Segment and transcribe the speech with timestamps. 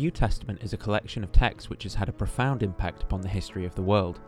[0.00, 3.28] New Testament is a collection of texts which has had a profound impact upon the
[3.28, 4.18] history of the world.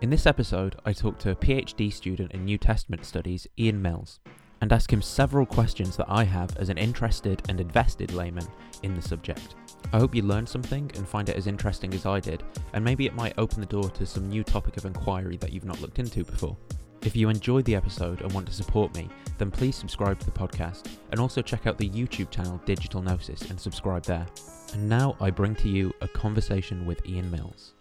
[0.00, 4.20] In this episode, I talk to a PhD student in New Testament studies, Ian Mills,
[4.60, 8.46] and ask him several questions that I have as an interested and invested layman
[8.84, 9.56] in the subject.
[9.92, 13.04] I hope you learned something and find it as interesting as I did, and maybe
[13.04, 15.98] it might open the door to some new topic of inquiry that you've not looked
[15.98, 16.56] into before.
[17.04, 19.08] If you enjoyed the episode and want to support me,
[19.38, 23.50] then please subscribe to the podcast and also check out the YouTube channel Digital Gnosis
[23.50, 24.26] and subscribe there.
[24.72, 27.74] And now I bring to you a conversation with Ian Mills.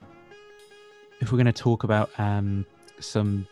[1.19, 2.65] If we're going to talk about um,
[2.99, 3.47] some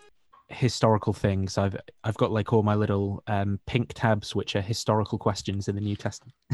[0.47, 5.19] historical things, I've I've got like all my little um, pink tabs, which are historical
[5.19, 6.33] questions in the New Testament.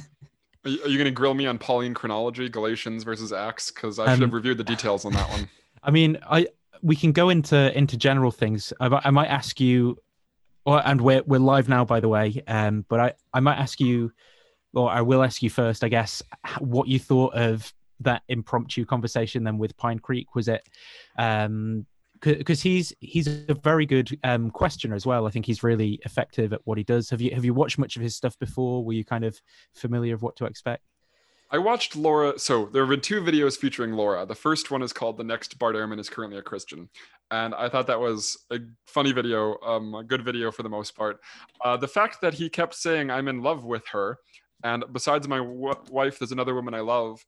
[0.66, 3.70] Are you, you going to grill me on Pauline chronology, Galatians versus Acts?
[3.70, 5.48] Because I should Um, have reviewed the details on that one.
[5.84, 6.48] I mean, I
[6.82, 8.74] we can go into into general things.
[8.80, 9.98] I, I might ask you,
[10.66, 12.42] or, and we're we're live now, by the way.
[12.48, 14.12] Um, but I I might ask you,
[14.74, 16.22] or I will ask you first, I guess,
[16.60, 17.72] what you thought of
[18.02, 20.36] that impromptu conversation then with Pine Creek.
[20.36, 20.68] Was it,
[21.18, 21.86] um,
[22.22, 25.28] because he's he's a very good um questioner as well.
[25.28, 27.10] I think he's really effective at what he does.
[27.10, 28.84] Have you have you watched much of his stuff before?
[28.84, 29.40] Were you kind of
[29.74, 30.84] familiar of what to expect?
[31.52, 32.38] I watched Laura.
[32.40, 34.26] So there have been two videos featuring Laura.
[34.26, 36.90] The first one is called "The Next Bart Ehrman is Currently a Christian,"
[37.32, 40.96] and I thought that was a funny video, um, a good video for the most
[40.96, 41.20] part.
[41.64, 44.18] Uh, the fact that he kept saying "I'm in love with her,"
[44.64, 47.26] and besides my w- wife, there's another woman I love.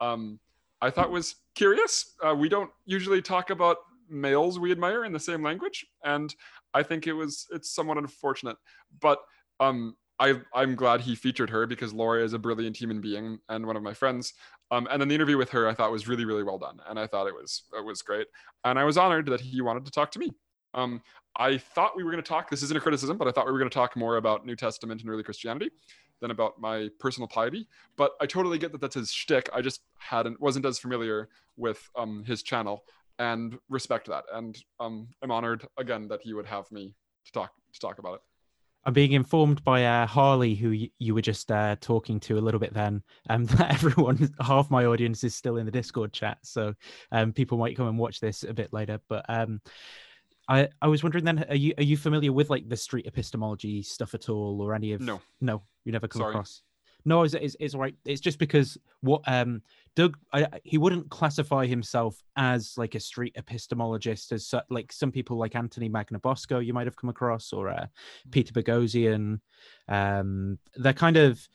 [0.00, 0.40] Um,
[0.82, 2.16] I thought was curious.
[2.22, 6.34] Uh, we don't usually talk about males we admire in the same language, and
[6.74, 8.56] I think it was it's somewhat unfortunate.
[9.00, 9.20] But
[9.60, 13.66] um, I I'm glad he featured her because Laura is a brilliant human being and
[13.66, 14.34] one of my friends.
[14.70, 16.98] Um, and then the interview with her I thought was really really well done, and
[16.98, 18.28] I thought it was it was great,
[18.64, 20.30] and I was honored that he wanted to talk to me.
[20.74, 21.02] Um,
[21.36, 22.50] I thought we were going to talk.
[22.50, 24.56] This isn't a criticism, but I thought we were going to talk more about New
[24.56, 25.70] Testament and early Christianity
[26.20, 27.66] than about my personal piety.
[27.96, 29.48] But I totally get that that's his shtick.
[29.54, 32.84] I just hadn't wasn't as familiar with um, his channel
[33.18, 34.24] and respect that.
[34.32, 38.14] And um, I'm honored again that he would have me to talk to talk about
[38.14, 38.20] it.
[38.84, 42.40] I'm being informed by uh, Harley, who y- you were just uh, talking to a
[42.40, 46.38] little bit then, um, that everyone, half my audience is still in the Discord chat.
[46.42, 46.74] So
[47.12, 49.00] um, people might come and watch this a bit later.
[49.08, 49.60] But um,
[50.48, 53.82] I, I was wondering then, are you are you familiar with like the street epistemology
[53.82, 55.00] stuff at all, or any of?
[55.00, 55.20] No.
[55.40, 56.32] no, you never come Sorry.
[56.32, 56.62] across.
[57.04, 57.94] No, it's, it's, it's all right.
[58.04, 59.62] It's just because what um
[59.96, 65.36] Doug I, he wouldn't classify himself as like a street epistemologist as like some people
[65.36, 67.86] like Anthony Magnabosco you might have come across or uh,
[68.30, 69.40] Peter Boghossian.
[69.88, 71.46] Um, they're kind of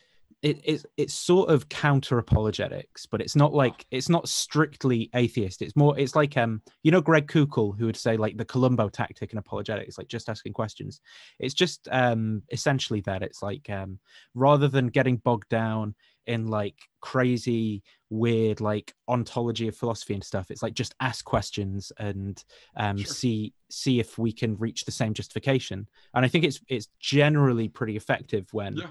[0.46, 5.63] it, it's it's sort of counter apologetics, but it's not like it's not strictly atheist.
[5.63, 8.90] It's more it's like um you know Greg Koukl who would say like the Columbo
[8.90, 11.02] tactic in apologetics, like just asking questions.
[11.40, 13.97] It's just um essentially that it's like um
[14.35, 15.96] rather than getting bogged down
[16.28, 21.91] in like crazy weird like ontology of philosophy and stuff it's like just ask questions
[21.97, 22.44] and
[22.78, 23.13] um Sure.
[23.13, 27.68] see see if we can reach the same justification and i think it's it's generally
[27.68, 28.88] pretty effective when Yeah.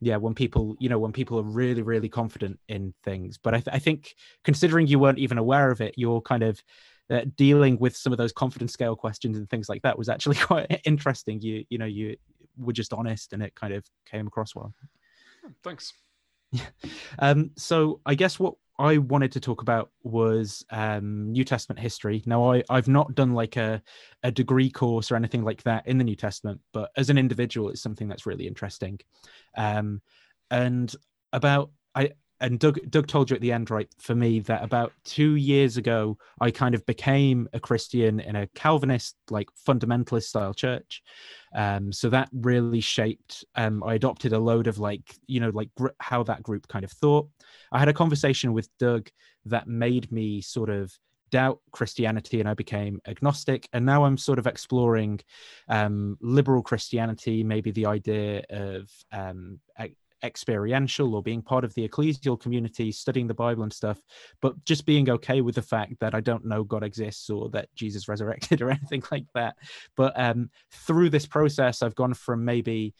[0.00, 3.58] yeah when people you know when people are really really confident in things but i,
[3.60, 6.62] th- I think considering you weren't even aware of it you're kind of
[7.10, 10.36] uh, dealing with some of those confidence scale questions and things like that was actually
[10.50, 12.16] quite interesting you you know you
[12.56, 14.72] were just honest and it kind of came across well
[15.64, 15.92] Thanks.
[17.18, 22.22] Um, so I guess what I wanted to talk about was um, New Testament history.
[22.26, 23.82] Now, I, I've not done like a,
[24.22, 27.68] a degree course or anything like that in the New Testament, but as an individual,
[27.68, 28.98] it's something that's really interesting.
[29.56, 30.00] Um,
[30.50, 30.94] and
[31.32, 32.12] about I
[32.42, 33.88] and Doug Doug told you at the end, right?
[33.98, 38.48] For me, that about two years ago, I kind of became a Christian in a
[38.48, 41.02] Calvinist, like fundamentalist style church.
[41.54, 43.44] Um, so that really shaped.
[43.54, 46.84] Um, I adopted a load of like you know like gr- how that group kind
[46.84, 47.28] of thought.
[47.70, 49.08] I had a conversation with Doug
[49.46, 50.92] that made me sort of
[51.30, 53.68] doubt Christianity and I became agnostic.
[53.72, 55.20] And now I'm sort of exploring
[55.68, 59.58] um, liberal Christianity, maybe the idea of um,
[60.24, 64.00] experiential or being part of the ecclesial community, studying the Bible and stuff,
[64.40, 67.68] but just being okay with the fact that I don't know God exists or that
[67.74, 69.56] Jesus resurrected or anything like that.
[69.96, 72.94] But um, through this process, I've gone from maybe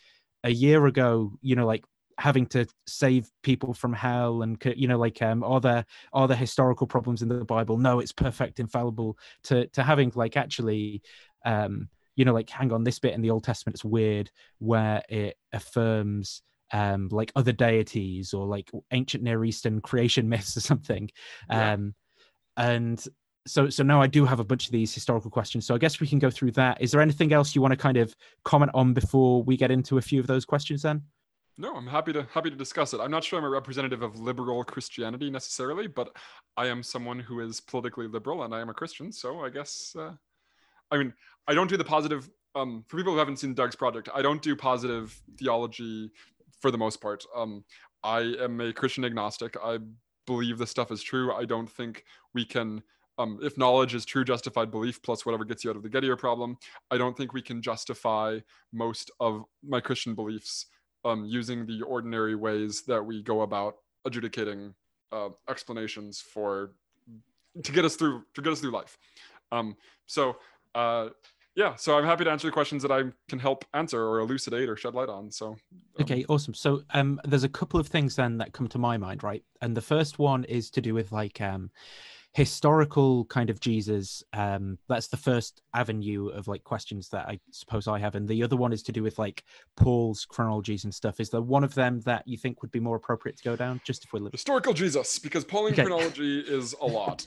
[0.45, 1.85] a year ago, you know, like
[2.19, 6.37] having to save people from hell and you know like um are there are there
[6.37, 11.03] historical problems in the bible no it's perfect infallible to to having like actually
[11.47, 15.03] um you know like hang on this bit in the old testament is weird where
[15.09, 16.43] it affirms
[16.73, 21.11] um like other deities or like ancient near eastern creation myths or something
[21.51, 21.73] Yeah.
[21.75, 21.95] um
[22.57, 23.05] and
[23.47, 26.01] so so now i do have a bunch of these historical questions so i guess
[26.01, 28.15] we can go through that is there anything else you want to kind of
[28.45, 31.03] comment on before we get into a few of those questions then
[31.59, 33.01] No, I'm happy to happy to discuss it.
[33.01, 36.09] I'm not sure I'm a representative of liberal Christianity necessarily, but
[36.57, 39.13] I am someone who is politically liberal, and I am a Christian.
[39.13, 40.15] So I guess, uh,
[40.91, 41.13] I mean,
[41.47, 42.23] I don't do the positive.
[42.55, 45.07] Um, for people who haven't seen Doug's project, I don't do positive
[45.39, 46.11] theology
[46.63, 47.25] for the most part.
[47.37, 47.65] Um,
[48.03, 49.57] I am a Christian agnostic.
[49.63, 49.79] I
[50.27, 51.35] believe this stuff is true.
[51.35, 52.83] I don't think we can
[53.19, 56.19] um, if knowledge is true justified belief plus whatever gets you out of the Gettier
[56.19, 56.57] problem,
[56.91, 58.39] I don't think we can justify
[58.73, 60.67] most of my Christian beliefs
[61.05, 63.77] um, using the ordinary ways that we go about
[64.07, 64.73] adjudicating
[65.13, 66.73] uh, explanations for
[67.63, 68.97] to get us through to get us through life.
[69.51, 69.77] Um,
[70.07, 70.37] so
[70.75, 71.11] uh,
[71.55, 74.69] yeah, so I'm happy to answer the questions that I can help answer or elucidate
[74.69, 75.31] or shed light on.
[75.31, 75.57] So um,
[76.01, 76.55] okay, awesome.
[76.55, 79.45] So um, there's a couple of things then that come to my mind, right?
[79.61, 81.71] And the first one is to do with like um,
[82.33, 84.23] historical kind of Jesus.
[84.33, 88.43] Um, that's the first avenue of like questions that I suppose I have, and the
[88.43, 89.45] other one is to do with like
[89.77, 91.21] Paul's chronologies and stuff.
[91.21, 93.83] Is there one of them that you think would be more appropriate to go down?
[93.85, 95.83] Just if we're historical Jesus, because Pauline okay.
[95.83, 97.27] chronology is a lot.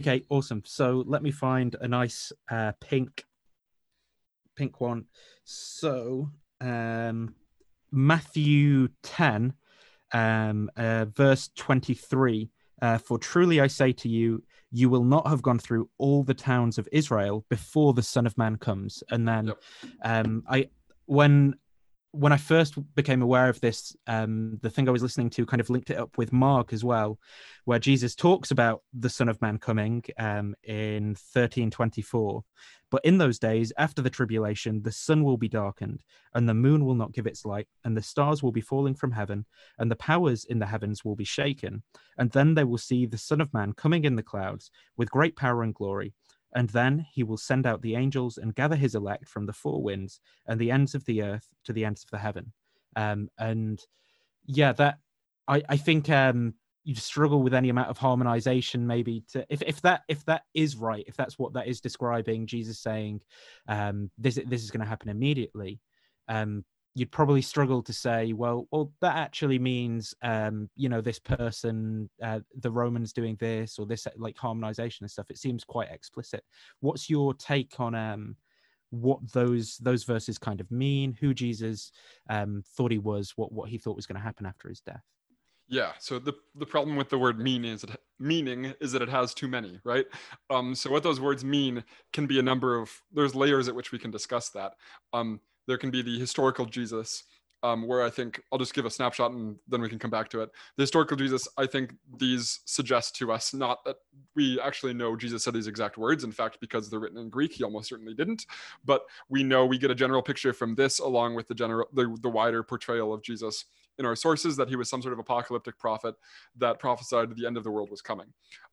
[0.00, 0.62] Okay, awesome.
[0.64, 3.24] So let me find a nice uh, pink,
[4.56, 5.06] pink one.
[5.44, 7.34] So um,
[7.90, 9.54] Matthew ten,
[10.12, 12.50] um, uh, verse twenty three
[12.82, 16.34] uh, for truly I say to you, you will not have gone through all the
[16.34, 19.02] towns of Israel before the Son of Man comes.
[19.10, 19.62] And then, yep.
[20.04, 20.68] um, I
[21.06, 21.54] when
[22.16, 25.60] when I first became aware of this, um, the thing I was listening to kind
[25.60, 27.18] of linked it up with Mark as well,
[27.64, 32.42] where Jesus talks about the Son of Man coming um, in 1324.
[32.90, 36.04] But in those days, after the tribulation, the sun will be darkened,
[36.34, 39.12] and the moon will not give its light, and the stars will be falling from
[39.12, 39.44] heaven,
[39.78, 41.82] and the powers in the heavens will be shaken.
[42.16, 45.36] And then they will see the Son of Man coming in the clouds with great
[45.36, 46.14] power and glory.
[46.54, 49.82] And then he will send out the angels and gather his elect from the four
[49.82, 52.52] winds and the ends of the earth to the ends of the heaven.
[52.94, 53.78] Um, and
[54.46, 54.98] yeah, that
[55.48, 56.54] I, I think um,
[56.86, 60.76] you struggle with any amount of harmonization maybe to if, if that if that is
[60.76, 63.20] right if that's what that is describing jesus saying
[63.66, 65.80] um this this is going to happen immediately
[66.28, 66.64] um
[66.96, 72.08] you'd probably struggle to say well well that actually means um you know this person
[72.22, 76.42] uh, the romans doing this or this like harmonization and stuff it seems quite explicit
[76.80, 78.34] what's your take on um
[78.90, 81.92] what those those verses kind of mean who jesus
[82.30, 85.02] um thought he was what what he thought was going to happen after his death
[85.68, 85.92] yeah.
[85.98, 87.90] So the the problem with the word mean is it
[88.20, 90.06] meaning is that it has too many, right?
[90.48, 91.82] Um, so what those words mean
[92.12, 94.74] can be a number of there's layers at which we can discuss that.
[95.12, 97.24] Um, there can be the historical Jesus,
[97.62, 100.28] um, where I think I'll just give a snapshot and then we can come back
[100.30, 100.50] to it.
[100.76, 103.96] The historical Jesus, I think these suggest to us not that
[104.34, 106.22] we actually know Jesus said these exact words.
[106.22, 108.46] In fact, because they're written in Greek, he almost certainly didn't.
[108.84, 112.16] But we know we get a general picture from this, along with the general the,
[112.22, 113.64] the wider portrayal of Jesus
[113.98, 116.14] in our sources that he was some sort of apocalyptic prophet
[116.58, 118.26] that prophesied the end of the world was coming.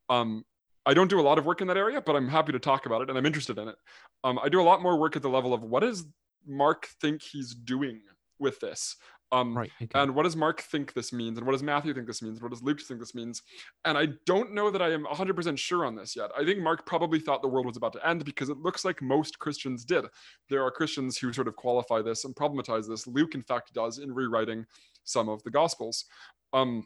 [0.09, 0.43] Um,
[0.85, 2.85] I don't do a lot of work in that area, but I'm happy to talk
[2.85, 3.75] about it and I'm interested in it.
[4.23, 6.05] Um, I do a lot more work at the level of what does
[6.47, 8.01] Mark think he's doing
[8.39, 8.95] with this?
[9.33, 9.71] Um, right.
[9.81, 9.99] Okay.
[9.99, 11.39] And what does Mark think this means?
[11.39, 12.39] And what does Matthew think this means?
[12.39, 13.41] What does Luke think this means?
[13.83, 16.29] And I don't know that I am 100% sure on this yet.
[16.37, 19.01] I think Mark probably thought the world was about to end because it looks like
[19.01, 20.05] most Christians did.
[20.49, 23.07] There are Christians who sort of qualify this and problematize this.
[23.07, 24.65] Luke, in fact, does in rewriting
[25.03, 26.05] some of the Gospels.
[26.53, 26.85] Um,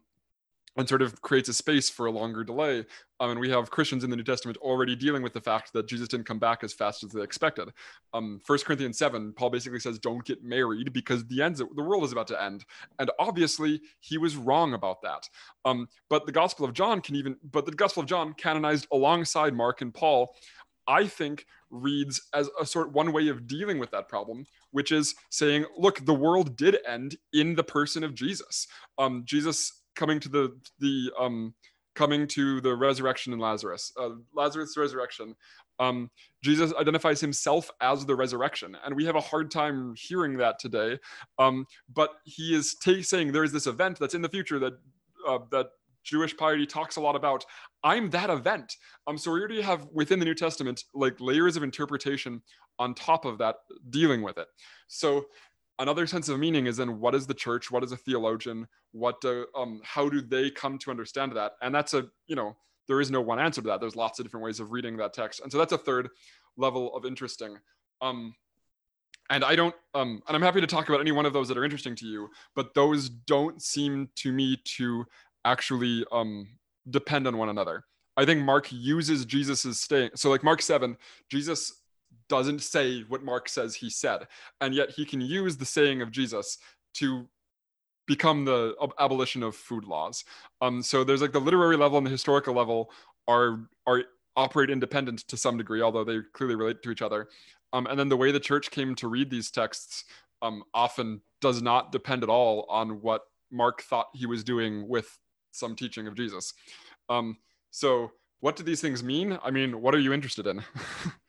[0.77, 2.85] and sort of creates a space for a longer delay.
[3.19, 5.87] Um, and we have Christians in the New Testament already dealing with the fact that
[5.87, 7.69] Jesus didn't come back as fast as they expected.
[8.13, 12.03] Um, 1 Corinthians 7, Paul basically says, don't get married because the ends the world
[12.03, 12.63] is about to end.
[12.99, 15.27] And obviously he was wrong about that.
[15.65, 19.55] Um, but the Gospel of John can even, but the Gospel of John canonized alongside
[19.55, 20.35] Mark and Paul,
[20.87, 25.15] I think reads as a sort one way of dealing with that problem, which is
[25.29, 28.67] saying, look, the world did end in the person of Jesus.
[28.97, 31.53] Um, Jesus coming to the the um
[31.97, 35.35] coming to the resurrection in Lazarus, uh, Lazarus' resurrection.
[35.79, 36.11] Um,
[36.43, 40.99] Jesus identifies himself as the resurrection, and we have a hard time hearing that today.
[41.39, 44.73] Um, but he is t- saying there is this event that's in the future that
[45.27, 45.67] uh, that
[46.03, 47.45] Jewish piety talks a lot about.
[47.83, 48.75] I'm that event.
[49.07, 52.41] Um, so we already have within the New Testament like layers of interpretation
[52.79, 53.55] on top of that
[53.89, 54.47] dealing with it.
[54.87, 55.25] So
[55.79, 59.21] another sense of meaning is then what is the church what is a theologian what
[59.21, 61.53] do, um, how do they come to understand that?
[61.61, 62.55] And that's a you know
[62.87, 63.81] there is no one answer to that.
[63.81, 65.41] There's lots of different ways of reading that text.
[65.41, 66.09] And so that's a third
[66.55, 67.57] level of interesting.
[68.01, 68.33] Um,
[69.29, 71.57] and i don't um, and i'm happy to talk about any one of those that
[71.57, 75.05] are interesting to you but those don't seem to me to
[75.43, 76.47] actually um,
[76.89, 77.83] depend on one another.
[78.15, 80.95] I think mark uses jesus's staying so like mark 7
[81.29, 81.73] jesus
[82.29, 84.27] doesn't say what Mark says he said.
[84.61, 86.57] And yet he can use the saying of Jesus
[86.95, 87.27] to
[88.07, 90.23] become the abolition of food laws.
[90.61, 92.91] Um, so there's like the literary level and the historical level
[93.27, 94.03] are are
[94.35, 97.27] operate independent to some degree, although they clearly relate to each other.
[97.73, 100.05] Um, and then the way the church came to read these texts
[100.41, 105.17] um, often does not depend at all on what Mark thought he was doing with
[105.51, 106.53] some teaching of Jesus.
[107.09, 107.37] Um,
[107.71, 109.39] so, what do these things mean?
[109.43, 110.63] I mean, what are you interested in?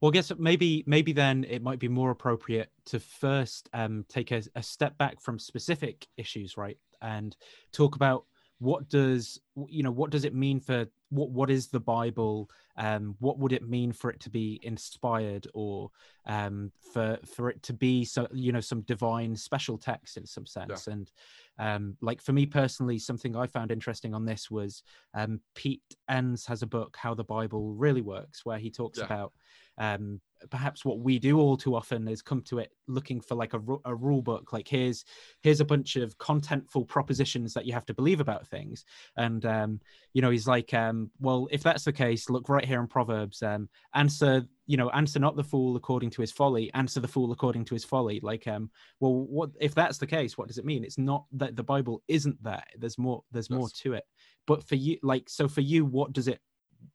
[0.00, 4.30] well, I guess maybe maybe then it might be more appropriate to first um, take
[4.32, 7.36] a, a step back from specific issues, right, and
[7.72, 8.24] talk about
[8.58, 13.14] what does you know what does it mean for what what is the bible um
[13.18, 15.90] what would it mean for it to be inspired or
[16.26, 20.46] um for for it to be so you know some divine special text in some
[20.46, 20.92] sense yeah.
[20.92, 21.12] and
[21.58, 24.82] um like for me personally something i found interesting on this was
[25.14, 29.04] um pete enns has a book how the bible really works where he talks yeah.
[29.04, 29.32] about
[29.78, 30.20] um
[30.50, 33.60] perhaps what we do all too often is come to it looking for like a,
[33.84, 35.04] a rule book like here's
[35.42, 38.84] here's a bunch of contentful propositions that you have to believe about things.
[39.16, 39.80] And um,
[40.12, 43.42] you know he's like um, well if that's the case look right here in proverbs
[43.42, 47.32] um, answer you know answer not the fool according to his folly answer the fool
[47.32, 48.20] according to his folly.
[48.22, 48.70] Like um
[49.00, 50.84] well what if that's the case what does it mean?
[50.84, 52.68] It's not that the bible isn't that.
[52.78, 54.04] There's more there's more to it.
[54.46, 56.40] But for you like so for you what does it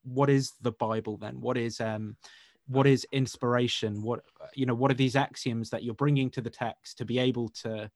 [0.04, 1.42] what is the bible then?
[1.42, 2.16] What is um
[2.70, 4.02] what is inspiration?
[4.02, 4.22] What
[4.54, 7.50] you know what are these axioms that you're bringing to the text to be able
[7.64, 7.90] to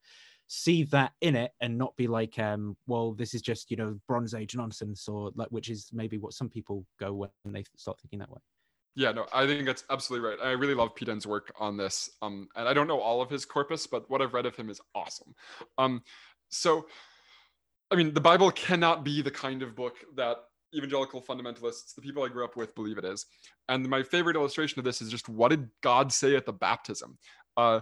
[0.47, 3.97] see that in it and not be like um well this is just you know
[4.07, 7.99] bronze age nonsense or like which is maybe what some people go when they start
[8.01, 8.39] thinking that way.
[8.95, 10.37] Yeah no i think that's absolutely right.
[10.43, 13.29] I really love pete Enn's work on this um and i don't know all of
[13.29, 15.33] his corpus but what i've read of him is awesome.
[15.77, 16.03] Um
[16.49, 16.87] so
[17.89, 20.37] i mean the bible cannot be the kind of book that
[20.73, 23.25] evangelical fundamentalists, the people I grew up with, believe it is.
[23.69, 27.17] And my favorite illustration of this is just what did God say at the baptism?
[27.55, 27.81] Uh,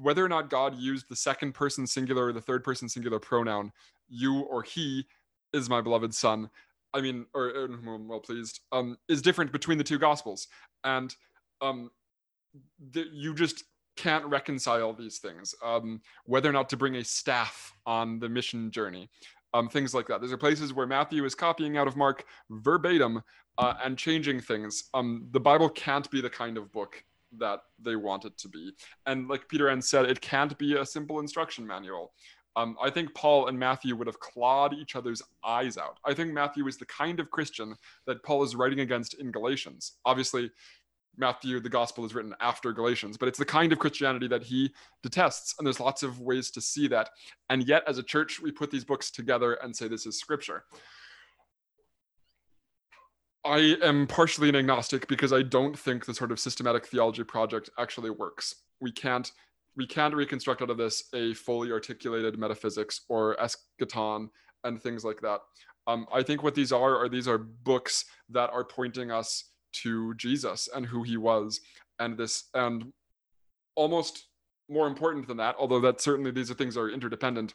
[0.00, 3.72] whether or not God used the second person singular or the third person singular pronoun,
[4.08, 5.06] you or he
[5.52, 6.50] is my beloved son.
[6.94, 10.48] I mean, or, or well pleased, um, is different between the two gospels,
[10.84, 11.14] and
[11.60, 11.90] um,
[12.92, 13.64] th- you just
[13.96, 15.54] can't reconcile these things.
[15.62, 19.10] Um, whether or not to bring a staff on the mission journey,
[19.54, 20.22] um, things like that.
[20.22, 23.22] are places where Matthew is copying out of Mark verbatim
[23.58, 24.84] uh, and changing things.
[24.94, 27.02] Um, the Bible can't be the kind of book
[27.38, 28.72] that they want it to be.
[29.06, 32.12] And like Peter Enns said, it can't be a simple instruction manual.
[32.56, 35.98] Um, I think Paul and Matthew would have clawed each other's eyes out.
[36.04, 37.76] I think Matthew is the kind of Christian
[38.06, 39.98] that Paul is writing against in Galatians.
[40.04, 40.50] Obviously,
[41.18, 44.72] Matthew, the gospel is written after Galatians, but it's the kind of Christianity that he
[45.02, 45.54] detests.
[45.58, 47.10] And there's lots of ways to see that.
[47.50, 50.64] And yet, as a church, we put these books together and say this is scripture.
[53.44, 57.70] I am partially an agnostic because I don't think the sort of systematic theology project
[57.78, 58.54] actually works.
[58.80, 59.30] We can't
[59.76, 64.28] we can't reconstruct out of this a fully articulated metaphysics or eschaton
[64.64, 65.40] and things like that.
[65.86, 70.14] Um, I think what these are are these are books that are pointing us to
[70.14, 71.60] Jesus and who he was
[71.98, 72.92] and this and
[73.74, 74.26] almost
[74.68, 77.54] more important than that although that certainly these are things are interdependent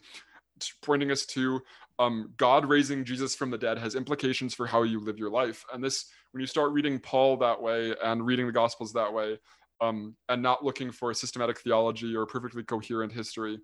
[0.82, 1.62] pointing us to
[2.00, 5.64] um, God raising Jesus from the dead has implications for how you live your life.
[5.74, 9.38] And this, when you start reading Paul that way and reading the Gospels that way,
[9.82, 13.60] um, and not looking for systematic theology or perfectly coherent history,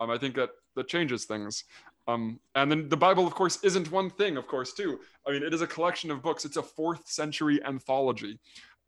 [0.00, 1.64] um, I think that that changes things.
[2.08, 4.98] Um, and then the Bible, of course, isn't one thing, of course, too.
[5.26, 6.46] I mean, it is a collection of books.
[6.46, 8.38] It's a fourth century anthology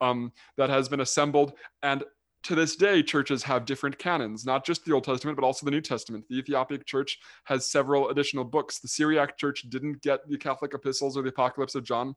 [0.01, 1.53] um, that has been assembled.
[1.83, 2.03] And
[2.45, 5.71] to this day, churches have different canons, not just the Old Testament, but also the
[5.71, 6.25] New Testament.
[6.31, 8.79] The Ethiopic Church has several additional books.
[8.79, 12.15] The Syriac Church didn't get the Catholic epistles or the Apocalypse of John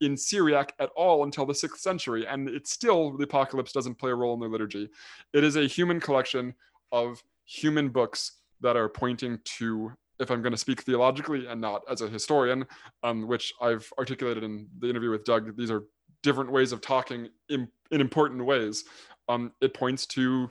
[0.00, 2.24] in Syriac at all until the sixth century.
[2.28, 4.88] And it's still, the Apocalypse doesn't play a role in their liturgy.
[5.32, 6.54] It is a human collection
[6.92, 11.82] of human books that are pointing to if I'm going to speak theologically and not
[11.90, 12.66] as a historian,
[13.02, 15.84] um, which I've articulated in the interview with Doug, these are
[16.22, 18.84] different ways of talking in, in important ways.
[19.28, 20.50] Um, it points to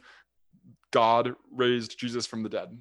[0.92, 2.78] God raised Jesus from the dead.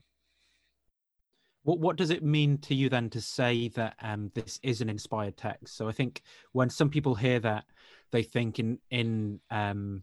[1.65, 4.89] What what does it mean to you then to say that um, this is an
[4.89, 5.77] inspired text?
[5.77, 7.65] So I think when some people hear that,
[8.11, 10.03] they think in in um,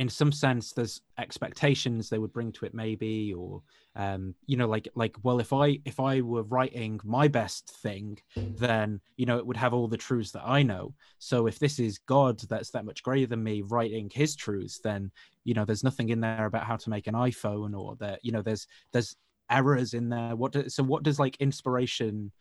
[0.00, 3.62] in some sense there's expectations they would bring to it maybe or
[3.96, 8.18] um you know like like well if i if i were writing my best thing
[8.34, 10.94] then you know it would have all the truths that i know.
[11.18, 15.10] So if this is god that's that much greater than me writing his truths then
[15.44, 18.32] you know there's nothing in there about how to make an iphone or that you
[18.32, 19.16] know there's there's
[19.50, 20.36] errors in there.
[20.36, 22.32] What do, so what does like inspiration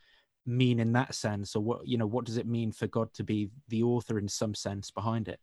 [0.46, 1.56] mean in that sense?
[1.56, 4.30] Or what you know what does it mean for god to be the author in
[4.30, 5.40] some sense behind it?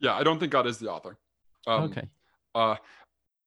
[0.00, 1.18] Yeah i don't think god is the author
[1.66, 2.08] um, okay.
[2.54, 2.76] Uh,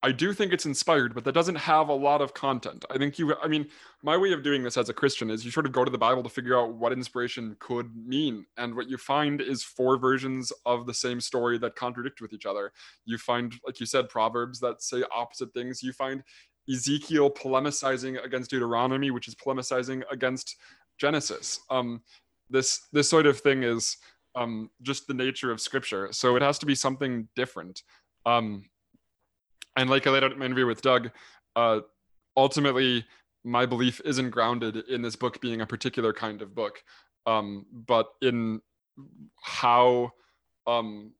[0.01, 2.85] I do think it's inspired, but that doesn't have a lot of content.
[2.89, 3.67] I think you, I mean,
[4.01, 5.97] my way of doing this as a Christian is you sort of go to the
[5.97, 8.45] Bible to figure out what inspiration could mean.
[8.55, 12.45] And what you find is four versions of the same story that contradict with each
[12.45, 12.71] other.
[13.03, 15.83] You find, like you said, Proverbs that say opposite things.
[15.83, 16.23] You find
[16.71, 20.55] Ezekiel polemicizing against Deuteronomy, which is polemicizing against
[20.97, 21.59] Genesis.
[21.69, 22.01] Um,
[22.49, 23.97] this this sort of thing is
[24.35, 27.83] um, just the nature of Scripture, so it has to be something different.
[28.25, 28.65] Um,
[29.75, 31.09] and like I laid out in my interview with Doug,
[31.55, 31.79] uh,
[32.35, 33.05] ultimately
[33.43, 36.83] my belief isn't grounded in this book being a particular kind of book,
[37.25, 38.61] um, but in
[39.41, 40.11] how
[40.67, 41.13] um,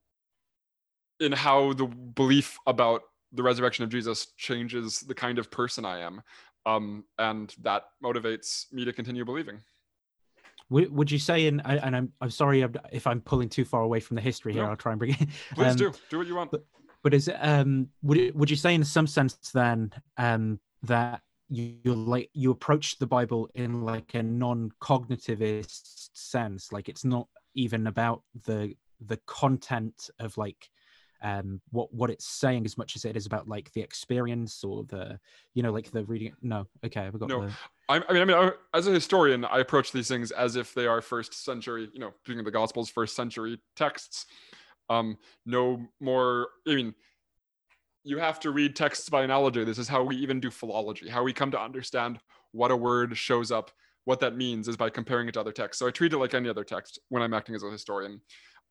[1.19, 3.01] in how the belief about
[3.31, 6.21] the resurrection of Jesus changes the kind of person I am.
[6.65, 9.61] Um, and that motivates me to continue believing.
[10.69, 13.99] Would, would you say, in, and I'm, I'm sorry if I'm pulling too far away
[13.99, 14.69] from the history here, no.
[14.69, 15.29] I'll try and bring it.
[15.55, 15.93] Please um, do.
[16.09, 16.51] Do what you want.
[16.51, 16.65] But,
[17.03, 21.77] but is um, would, it, would you say in some sense then um, that you,
[21.85, 28.21] like you approach the Bible in like a non-cognitivist sense, like it's not even about
[28.45, 28.73] the
[29.05, 30.69] the content of like
[31.21, 34.83] um what what it's saying as much as it is about like the experience or
[34.85, 35.19] the
[35.53, 37.53] you know like the reading no okay i've got no the...
[37.89, 40.87] I, I mean i mean as a historian i approach these things as if they
[40.87, 44.27] are first century you know speaking of the gospels first century texts
[44.89, 46.93] um no more i mean
[48.03, 51.23] you have to read texts by analogy this is how we even do philology how
[51.23, 52.19] we come to understand
[52.51, 53.71] what a word shows up
[54.05, 56.33] what that means is by comparing it to other texts so i treat it like
[56.33, 58.21] any other text when i'm acting as a historian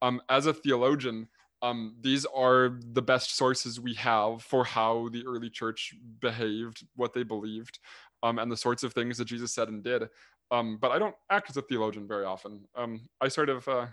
[0.00, 1.26] um, as a theologian
[1.62, 7.12] um, these are the best sources we have for how the early church behaved, what
[7.12, 7.80] they believed,
[8.22, 10.08] um, and the sorts of things that Jesus said and did.
[10.50, 12.60] Um, but I don't act as a theologian very often.
[12.76, 13.87] Um, I sort of, uh,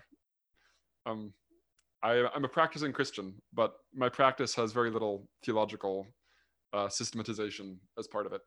[1.06, 1.34] um,
[2.06, 6.06] I, am a practicing Christian, but my practice has very little theological
[6.72, 8.42] uh, systematization as part of it.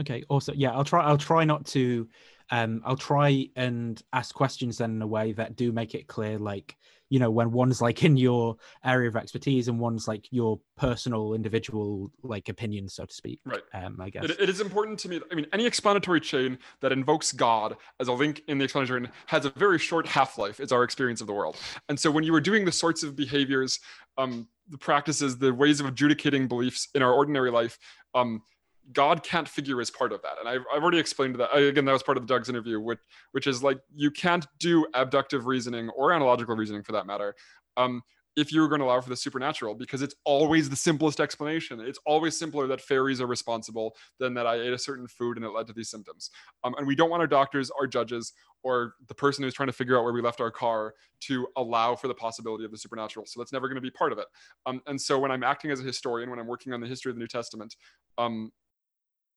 [0.00, 0.54] Okay, awesome.
[0.56, 1.04] Yeah, I'll try.
[1.04, 2.08] I'll try not to.
[2.50, 6.38] Um, I'll try and ask questions then in a way that do make it clear,
[6.38, 6.76] like
[7.14, 11.34] you know when one's like in your area of expertise and one's like your personal
[11.34, 15.08] individual like opinion so to speak right um i guess it, it is important to
[15.08, 19.02] me i mean any explanatory chain that invokes god as a link in the explanatory
[19.02, 21.56] chain has a very short half-life it's our experience of the world
[21.88, 23.78] and so when you were doing the sorts of behaviors
[24.18, 27.78] um the practices the ways of adjudicating beliefs in our ordinary life
[28.14, 28.42] um
[28.92, 30.34] God can't figure as part of that.
[30.38, 31.54] And I've, I've already explained that.
[31.54, 32.98] Again, that was part of the Doug's interview, which,
[33.32, 37.34] which is like you can't do abductive reasoning or analogical reasoning for that matter
[37.76, 38.02] um,
[38.36, 41.80] if you're going to allow for the supernatural because it's always the simplest explanation.
[41.80, 45.46] It's always simpler that fairies are responsible than that I ate a certain food and
[45.46, 46.30] it led to these symptoms.
[46.64, 49.72] Um, and we don't want our doctors, our judges, or the person who's trying to
[49.72, 53.26] figure out where we left our car to allow for the possibility of the supernatural.
[53.26, 54.26] So that's never going to be part of it.
[54.66, 57.10] Um, and so when I'm acting as a historian, when I'm working on the history
[57.10, 57.76] of the New Testament,
[58.18, 58.50] um,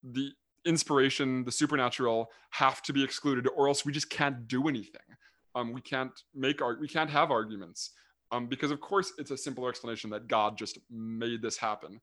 [0.02, 0.30] the
[0.64, 5.00] inspiration, the supernatural have to be excluded, or else we just can't do anything.
[5.54, 7.90] Um, we can't make art, we can't have arguments.
[8.30, 12.00] Um, because of course it's a simpler explanation that God just made this happen.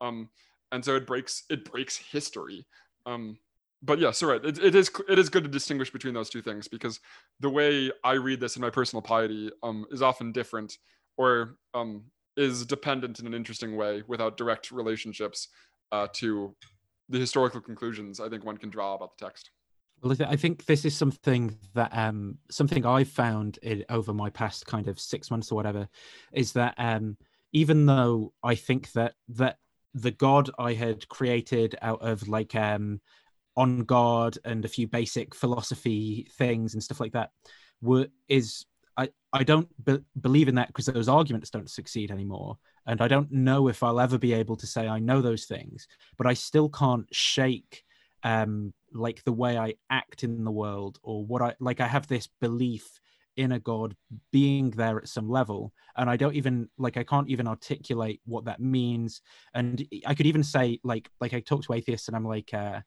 [0.00, 0.28] Um,
[0.72, 2.66] and so it breaks it breaks history.
[3.06, 3.38] Um,
[3.82, 6.42] but yeah, so right, it, it is it is good to distinguish between those two
[6.42, 7.00] things because
[7.40, 10.78] the way I read this in my personal piety um, is often different
[11.16, 12.04] or um,
[12.36, 15.48] is dependent in an interesting way without direct relationships
[15.92, 16.54] uh, to
[17.08, 19.50] the historical conclusions I think one can draw about the text.
[20.02, 24.64] Well, I think this is something that um, something I've found it, over my past
[24.64, 25.88] kind of six months or whatever,
[26.32, 27.16] is that um,
[27.52, 29.56] even though I think that that
[29.94, 33.00] the God I had created out of like um,
[33.56, 37.30] on guard and a few basic philosophy things and stuff like that
[37.80, 38.66] were is
[38.98, 42.58] I, I don't be- believe in that because those arguments don't succeed anymore.
[42.86, 45.86] And I don't know if I'll ever be able to say I know those things,
[46.16, 47.84] but I still can't shake
[48.24, 51.80] um, like the way I act in the world or what I like.
[51.80, 52.98] I have this belief
[53.36, 53.94] in a God
[54.32, 55.72] being there at some level.
[55.96, 59.22] And I don't even like, I can't even articulate what that means.
[59.54, 62.80] And I could even say, like, like I talk to atheists and I'm like, uh,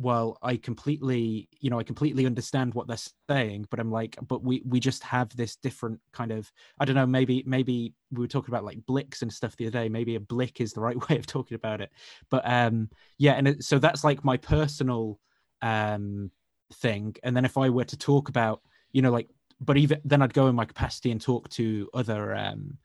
[0.00, 2.96] well i completely you know i completely understand what they're
[3.28, 6.96] saying but i'm like but we we just have this different kind of i don't
[6.96, 10.16] know maybe maybe we were talking about like bliks and stuff the other day maybe
[10.16, 11.90] a blick is the right way of talking about it.
[12.30, 15.18] But um yeah and it, so that's like my personal
[15.62, 16.30] um
[16.74, 19.28] thing and then if i were to talk about you know like
[19.60, 22.78] but even then i'd go in my capacity and talk to other um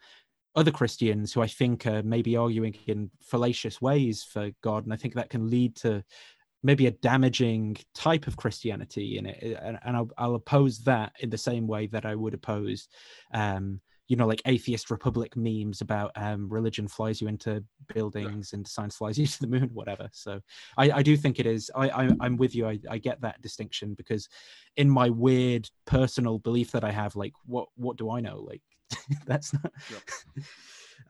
[0.56, 4.96] other Christians who I think are maybe arguing in fallacious ways for God, and I
[4.96, 6.04] think that can lead to
[6.66, 11.30] maybe a damaging type of Christianity in it, and, and I'll, I'll, oppose that in
[11.30, 12.88] the same way that I would oppose,
[13.34, 18.58] um, you know like atheist republic memes about um, religion flies you into buildings yeah.
[18.58, 20.40] and science flies you to the moon whatever so
[20.78, 23.42] i, I do think it is I, I am with you I, I get that
[23.42, 24.30] distinction because
[24.78, 28.62] in my weird personal belief that i have like what what do i know like
[29.26, 30.44] that's not yeah.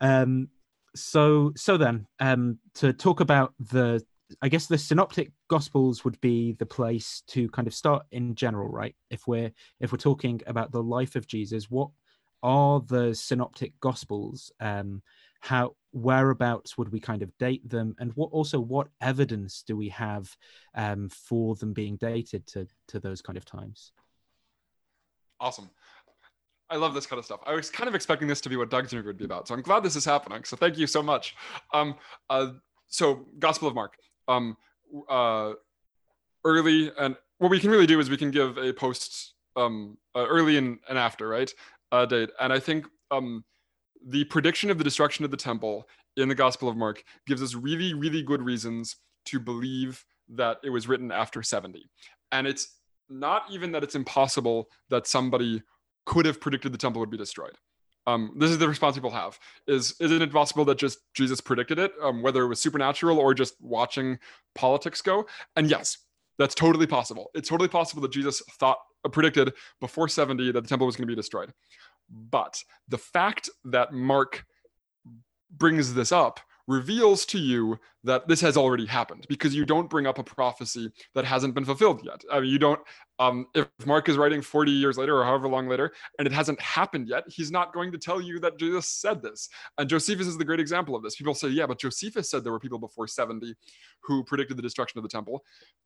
[0.00, 0.48] um
[0.94, 4.02] so so then um to talk about the
[4.42, 8.68] I guess the synoptic gospels would be the place to kind of start in general,
[8.68, 8.94] right?
[9.10, 11.90] If we're if we're talking about the life of Jesus, what
[12.42, 14.50] are the synoptic gospels?
[14.60, 15.02] Um,
[15.40, 19.90] how whereabouts would we kind of date them, and what also what evidence do we
[19.90, 20.36] have
[20.74, 23.92] um, for them being dated to to those kind of times?
[25.38, 25.70] Awesome.
[26.68, 27.40] I love this kind of stuff.
[27.46, 29.54] I was kind of expecting this to be what Doug's interview would be about, so
[29.54, 30.42] I'm glad this is happening.
[30.42, 31.36] So thank you so much.
[31.72, 31.94] Um,
[32.28, 32.48] uh,
[32.88, 33.96] so Gospel of Mark
[34.28, 34.56] um,
[35.08, 35.52] uh,
[36.44, 40.26] early and what we can really do is we can give a post um, uh,
[40.26, 41.52] early and, and after right
[41.92, 42.30] uh, date.
[42.40, 43.44] And i think um,
[44.06, 47.54] the prediction of the destruction of the temple in the gospel of mark gives us
[47.54, 51.88] really really good reasons to believe that it was written after 70
[52.32, 52.76] and it's
[53.08, 55.62] not even that it's impossible that somebody
[56.04, 57.56] could have predicted the temple would be destroyed
[58.06, 61.78] um, this is the response people have is isn't it possible that just jesus predicted
[61.78, 64.18] it um, whether it was supernatural or just watching
[64.54, 65.26] politics go?
[65.56, 65.98] And yes
[66.38, 67.30] that's totally possible.
[67.34, 71.06] It's totally possible that jesus thought uh, predicted before 70 that the temple was going
[71.06, 71.52] to be destroyed.
[72.10, 74.44] But the fact that mark
[75.50, 80.06] brings this up reveals to you that this has already happened because you don't bring
[80.06, 82.22] up a prophecy that hasn't been fulfilled yet.
[82.30, 82.80] I mean, you don't,
[83.18, 86.60] um, if Mark is writing 40 years later or however long later and it hasn't
[86.60, 89.48] happened yet, he's not going to tell you that Jesus said this.
[89.78, 91.16] And Josephus is the great example of this.
[91.16, 93.54] People say, yeah, but Josephus said there were people before 70
[94.02, 95.44] who predicted the destruction of the temple.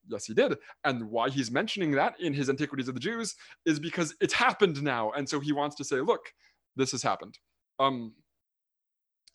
[0.09, 0.57] Yes, he did.
[0.85, 4.83] And why he's mentioning that in his Antiquities of the Jews is because it's happened
[4.83, 5.11] now.
[5.13, 6.33] And so he wants to say, look,
[6.77, 7.39] this has happened.
[7.79, 8.13] Um,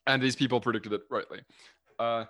[0.07, 1.41] and these people predicted it rightly.
[1.99, 2.25] Uh,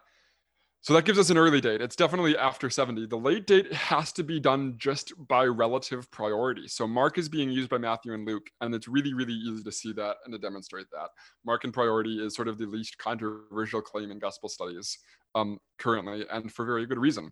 [0.86, 1.82] so that gives us an early date.
[1.82, 3.08] It's definitely after 70.
[3.08, 6.68] The late date has to be done just by relative priority.
[6.68, 9.72] So Mark is being used by Matthew and Luke, and it's really, really easy to
[9.72, 11.10] see that and to demonstrate that.
[11.48, 15.00] Markan priority is sort of the least controversial claim in gospel studies
[15.34, 17.32] um, currently, and for very good reason.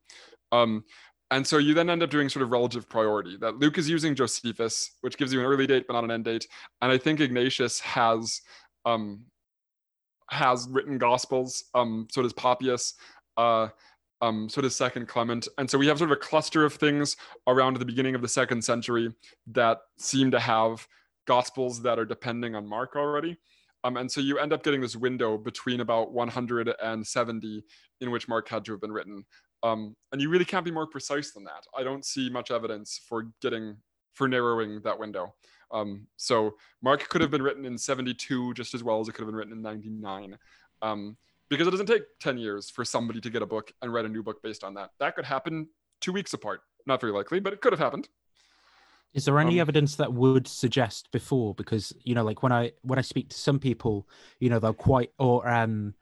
[0.52, 0.84] Um,
[1.30, 4.16] and so you then end up doing sort of relative priority that Luke is using
[4.16, 6.48] Josephus, which gives you an early date but not an end date.
[6.82, 8.42] And I think Ignatius has
[8.84, 9.26] um,
[10.34, 11.66] has written gospels.
[11.74, 12.96] Um, so does Papias.
[13.38, 13.70] Uh,
[14.22, 15.48] um, so does Second Clement.
[15.58, 17.18] And so we have sort of a cluster of things
[17.48, 19.14] around the beginning of the second century
[19.48, 20.88] that seem to have
[21.26, 23.38] gospels that are depending on Mark already.
[23.84, 27.64] Um, and so you end up getting this window between about 170
[28.00, 29.26] in which Mark had to have been written.
[29.62, 31.66] Um, and you really can't be more precise than that.
[31.78, 33.78] I don't see much evidence for getting
[34.14, 35.34] for narrowing that window.
[35.74, 39.22] Um, so Mark could have been written in 72 just as well as it could
[39.22, 40.38] have been written in 99.
[40.82, 41.18] Um,
[41.50, 44.10] because it doesn't take 10 years for somebody to get a book and write a
[44.10, 44.92] new book based on that.
[45.00, 45.68] That could happen
[46.00, 46.62] two weeks apart.
[46.86, 48.08] Not very likely, but it could have happened.
[49.14, 51.54] Is there any um, evidence that would suggest before?
[51.54, 54.08] Because you know, like when I when I speak to some people,
[54.40, 55.94] you know, they'll quite or um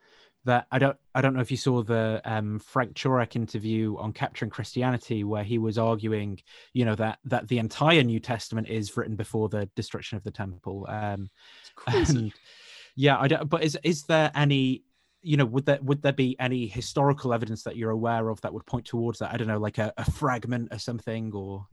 [0.45, 4.13] that I don't I don't know if you saw the um, Frank Turek interview on
[4.13, 6.39] capturing Christianity where he was arguing
[6.73, 10.32] you know that that the entire New Testament is written before the destruction of the
[10.32, 10.86] temple.
[10.89, 11.30] Um
[11.88, 12.34] and
[12.95, 14.84] yeah I don't but is is there any
[15.21, 18.54] you know would there would there be any historical evidence that you're aware of that
[18.54, 19.34] would point towards that?
[19.34, 21.67] I don't know like a, a fragment or something or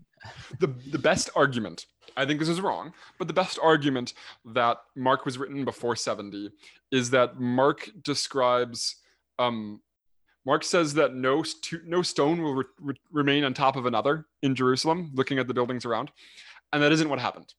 [0.61, 5.25] the the best argument I think this is wrong, but the best argument that Mark
[5.25, 6.51] was written before 70
[6.91, 8.97] is that Mark describes
[9.39, 9.81] um,
[10.45, 14.27] Mark says that no st- no stone will re- re- remain on top of another
[14.43, 16.11] in Jerusalem, looking at the buildings around,
[16.73, 17.53] and that isn't what happened.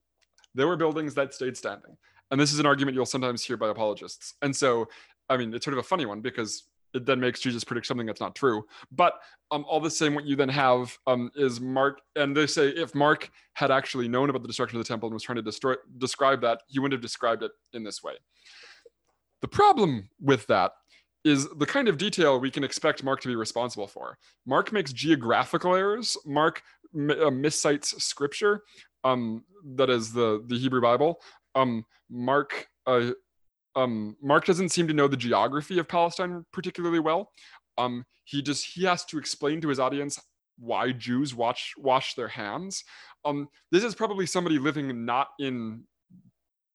[0.55, 1.95] There were buildings that stayed standing,
[2.31, 4.33] and this is an argument you'll sometimes hear by apologists.
[4.41, 4.87] And so,
[5.29, 8.07] I mean, it's sort of a funny one because it then makes Jesus predict something
[8.07, 8.63] that's not true.
[8.91, 9.13] But
[9.51, 12.93] um, all the same, what you then have um, is Mark, and they say if
[12.95, 15.75] Mark had actually known about the destruction of the temple and was trying to destroy,
[15.97, 18.13] describe that, he wouldn't have described it in this way.
[19.41, 20.73] The problem with that
[21.23, 24.17] is the kind of detail we can expect Mark to be responsible for.
[24.45, 26.17] Mark makes geographical errors.
[26.25, 26.61] Mark
[26.95, 28.63] m- uh, miscites scripture,
[29.03, 29.43] um,
[29.75, 31.19] that is the the Hebrew Bible.
[31.55, 33.11] Um, Mark uh,
[33.75, 37.31] um, Mark doesn't seem to know the geography of Palestine particularly well.
[37.77, 40.19] Um, he just he has to explain to his audience
[40.57, 42.83] why Jews wash wash their hands.
[43.25, 45.83] Um, this is probably somebody living not in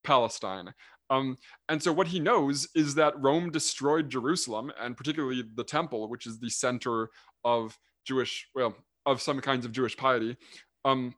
[0.03, 0.73] Palestine.
[1.09, 1.37] Um,
[1.69, 6.25] and so what he knows is that Rome destroyed Jerusalem and particularly the temple, which
[6.25, 7.09] is the center
[7.43, 10.35] of Jewish, well, of some kinds of Jewish piety.
[10.83, 11.13] Um,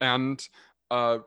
[0.00, 0.44] and
[0.90, 1.18] uh,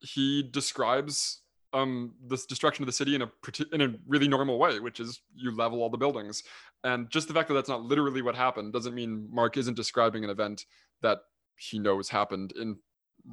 [0.00, 1.40] he describes
[1.72, 3.30] um, this destruction of the city in a
[3.72, 6.42] in a really normal way, which is you level all the buildings.
[6.84, 10.24] And just the fact that that's not literally what happened doesn't mean Mark isn't describing
[10.24, 10.66] an event
[11.02, 11.20] that
[11.56, 12.76] he knows happened in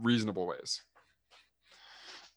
[0.01, 0.81] reasonable ways.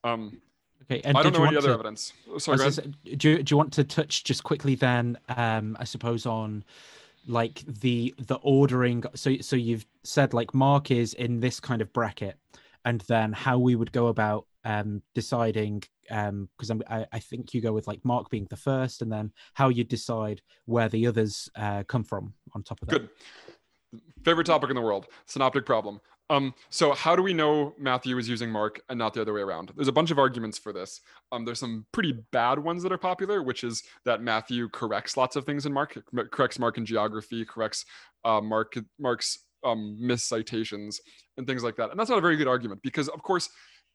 [0.04, 0.40] Um,
[0.84, 2.12] okay, and I don't know any other to, evidence.
[2.30, 2.70] Oh, sorry,
[3.16, 5.18] do you, do you want to touch just quickly then?
[5.28, 6.64] Um, I suppose on
[7.26, 9.04] like the the ordering.
[9.14, 12.38] So so you've said like Mark is in this kind of bracket,
[12.84, 17.60] and then how we would go about um, deciding because um, I, I think you
[17.60, 21.48] go with like Mark being the first, and then how you decide where the others
[21.56, 23.00] uh, come from on top of that.
[23.00, 23.08] Good.
[24.24, 26.00] Favorite topic in the world: synoptic problem.
[26.30, 29.40] Um, so how do we know Matthew is using Mark and not the other way
[29.40, 29.72] around?
[29.74, 31.00] There's a bunch of arguments for this.
[31.32, 35.34] Um, there's some pretty bad ones that are popular, which is that Matthew corrects lots
[35.34, 37.84] of things in Mark, corrects Mark in geography, corrects
[38.24, 41.00] uh, Mark Mark's um, miscitations
[41.36, 41.90] and things like that.
[41.90, 43.48] And that's not a very good argument because, of course,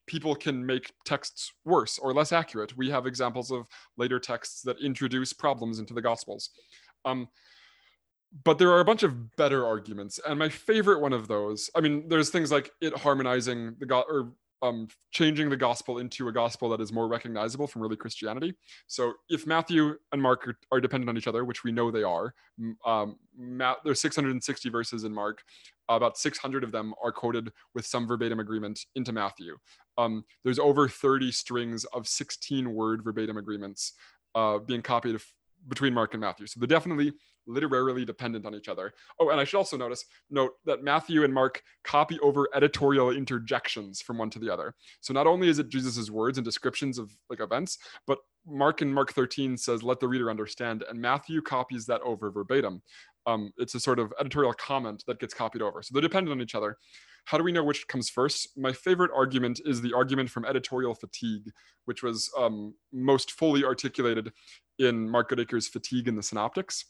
[0.08, 2.78] people can make texts worse or less accurate.
[2.78, 6.50] We have examples of later texts that introduce problems into the Gospels.
[7.06, 7.28] Um,
[8.44, 11.70] but there are a bunch of better arguments, and my favorite one of those.
[11.74, 16.28] I mean, there's things like it harmonizing the God or um, changing the gospel into
[16.28, 18.54] a gospel that is more recognizable from early Christianity.
[18.88, 22.04] So if Matthew and Mark are, are dependent on each other, which we know they
[22.04, 22.34] are,
[22.86, 23.18] um,
[23.84, 25.44] there's 660 verses in Mark.
[25.90, 29.58] About 600 of them are quoted with some verbatim agreement into Matthew.
[29.98, 33.94] Um, there's over 30 strings of 16 word verbatim agreements
[34.34, 35.20] uh, being copied
[35.68, 36.48] between Mark and Matthew.
[36.48, 37.14] So they're definitely
[37.48, 38.94] literarily dependent on each other.
[39.20, 44.02] Oh, and I should also notice note that Matthew and Mark copy over editorial interjections
[44.02, 44.74] from one to the other.
[45.02, 48.94] So not only is it Jesus's words and descriptions of like events, but Mark in
[48.94, 52.82] Mark 13 says, "Let the reader understand," and Matthew copies that over verbatim.
[53.28, 55.82] Um, it's a sort of editorial comment that gets copied over.
[55.82, 56.78] So they're dependent on each other.
[57.26, 58.50] How do we know which comes first?
[58.56, 61.50] My favorite argument is the argument from editorial fatigue,
[61.86, 64.32] which was um, most fully articulated
[64.78, 66.86] in Mark Goodacre's Fatigue in the Synoptics.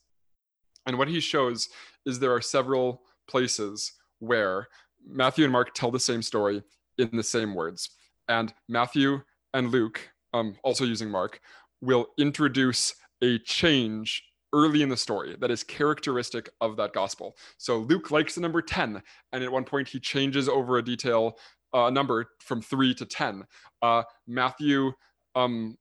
[0.85, 1.69] And what he shows
[2.05, 4.67] is there are several places where
[5.07, 6.63] Matthew and Mark tell the same story
[6.97, 7.89] in the same words.
[8.27, 9.21] And Matthew
[9.53, 11.39] and Luke, um, also using Mark,
[11.81, 14.23] will introduce a change
[14.55, 17.35] early in the story that is characteristic of that gospel.
[17.57, 21.37] So Luke likes the number 10, and at one point he changes over a detail
[21.73, 23.43] uh, number from three to 10.
[23.81, 24.93] Uh, Matthew,
[25.35, 25.77] um,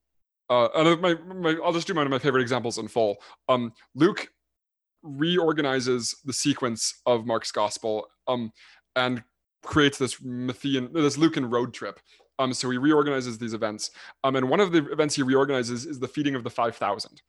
[0.50, 3.16] uh, my, my, I'll just do one of my favorite examples in full.
[3.48, 4.28] Um, Luke
[5.04, 8.50] reorganizes the sequence of Mark's gospel um,
[8.96, 9.22] and
[9.62, 12.00] creates this Matthean, this Lucan road trip.
[12.40, 13.92] Um, so he reorganizes these events.
[14.24, 17.22] Um, and one of the events he reorganizes is the feeding of the 5,000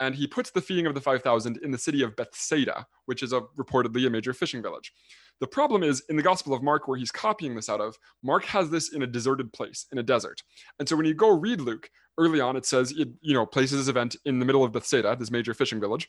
[0.00, 3.32] and he puts the feeding of the 5,000 in the city of Bethsaida, which is
[3.32, 4.92] a, reportedly a major fishing village.
[5.40, 8.44] The problem is in the Gospel of Mark, where he's copying this out of, Mark
[8.46, 10.42] has this in a deserted place, in a desert.
[10.78, 13.78] And so when you go read Luke, early on it says it, you know, places
[13.78, 16.08] this event in the middle of Bethsaida, this major fishing village.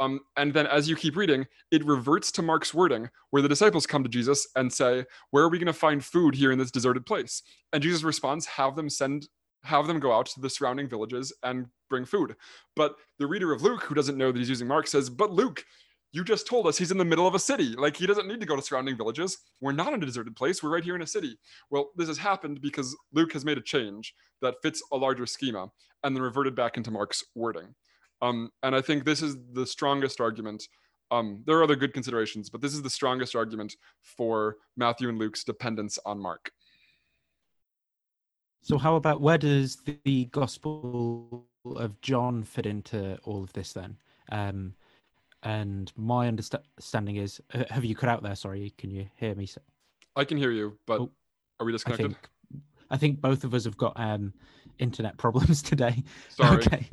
[0.00, 3.86] Um, and then as you keep reading, it reverts to Mark's wording, where the disciples
[3.86, 6.72] come to Jesus and say, Where are we going to find food here in this
[6.72, 7.42] deserted place?
[7.72, 9.28] And Jesus responds, Have them send
[9.64, 12.36] have them go out to the surrounding villages and bring food.
[12.76, 15.64] But the reader of Luke, who doesn't know that he's using Mark, says, But Luke,
[16.12, 17.74] you just told us he's in the middle of a city.
[17.76, 19.38] Like he doesn't need to go to surrounding villages.
[19.60, 20.62] We're not in a deserted place.
[20.62, 21.36] We're right here in a city.
[21.70, 25.68] Well, this has happened because Luke has made a change that fits a larger schema
[26.04, 27.74] and then reverted back into Mark's wording.
[28.22, 30.68] Um, and I think this is the strongest argument.
[31.10, 35.18] Um, there are other good considerations, but this is the strongest argument for Matthew and
[35.18, 36.50] Luke's dependence on Mark.
[38.64, 43.98] So, how about where does the Gospel of John fit into all of this then?
[44.32, 44.72] Um,
[45.42, 48.34] and my understanding is, have you cut out there?
[48.34, 49.46] Sorry, can you hear me?
[50.16, 51.10] I can hear you, but oh,
[51.60, 52.06] are we disconnected?
[52.06, 52.28] I think,
[52.88, 54.32] I think both of us have got um,
[54.78, 56.02] internet problems today.
[56.30, 56.64] Sorry.
[56.64, 56.88] Okay.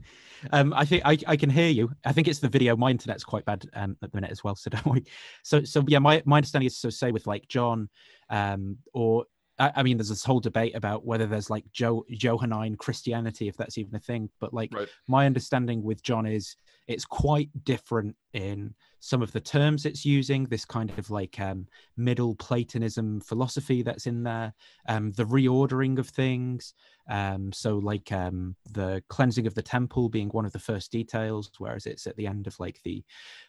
[0.52, 1.90] Um, I think I, I can hear you.
[2.04, 2.76] I think it's the video.
[2.76, 4.58] My internet's quite bad um, at the minute as well.
[4.58, 5.06] So don't worry.
[5.44, 7.88] So so yeah, my, my understanding is so say with like John,
[8.30, 9.24] um, or
[9.62, 13.56] I, I mean, there's this whole debate about whether there's like jo- Johannine Christianity, if
[13.56, 14.30] that's even a thing.
[14.40, 14.90] But like right.
[15.08, 16.56] my understanding with John is
[16.88, 20.46] it's quite different in some of the terms it's using.
[20.46, 24.54] This kind of like um, middle Platonism philosophy that's in there,
[24.88, 26.74] um, the reordering of things.
[27.08, 31.52] Um, so like um, the cleansing of the temple being one of the first details,
[31.60, 33.04] whereas it's at the end of like the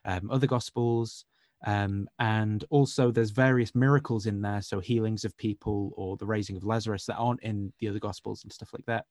[0.05, 1.25] um, other gospels.
[1.65, 6.57] Um, and also, there's various miracles in there, so healings of people or the raising
[6.57, 9.07] of Lazarus that aren't in the other gospels and stuff like that.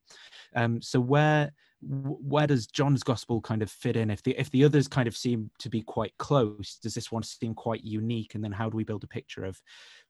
[0.56, 1.52] Um, so where
[1.84, 4.12] where does John's gospel kind of fit in?
[4.12, 7.24] If the if the others kind of seem to be quite close, does this one
[7.24, 8.36] seem quite unique?
[8.36, 9.60] And then how do we build a picture of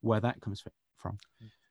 [0.01, 0.63] where that comes
[0.97, 1.17] from?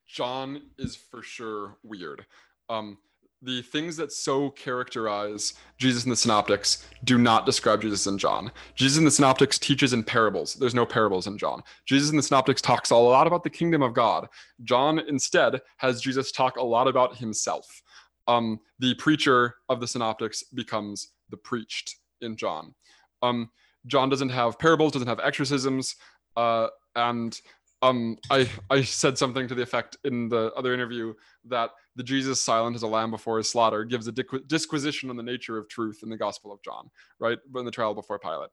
[0.06, 2.26] John is for sure weird.
[2.68, 2.98] Um,
[3.42, 8.50] the things that so characterize Jesus in the Synoptics do not describe Jesus in John.
[8.74, 10.54] Jesus in the Synoptics teaches in parables.
[10.54, 11.62] There's no parables in John.
[11.86, 14.28] Jesus in the Synoptics talks a lot about the kingdom of God.
[14.64, 17.82] John instead has Jesus talk a lot about himself.
[18.28, 22.74] Um, the preacher of the Synoptics becomes the preached in John.
[23.22, 23.50] Um,
[23.86, 25.96] John doesn't have parables, doesn't have exorcisms,
[26.36, 27.40] uh, and
[27.82, 31.14] um, I I said something to the effect in the other interview
[31.46, 35.22] that the Jesus silent as a lamb before his slaughter gives a disquisition on the
[35.22, 37.38] nature of truth in the Gospel of John, right?
[37.56, 38.50] In the trial before Pilate.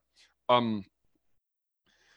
[0.50, 0.86] Um,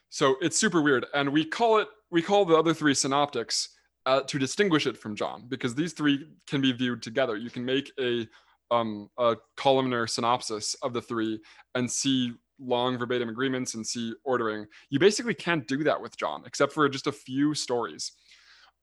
[0.08, 3.70] so it's super weird, and we call it we call the other three synoptics
[4.06, 7.36] uh, to distinguish it from John because these three can be viewed together.
[7.36, 8.26] You can make a
[8.70, 11.40] um, a columnar synopsis of the three
[11.74, 14.66] and see long verbatim agreements and see ordering.
[14.90, 18.12] You basically can't do that with John, except for just a few stories.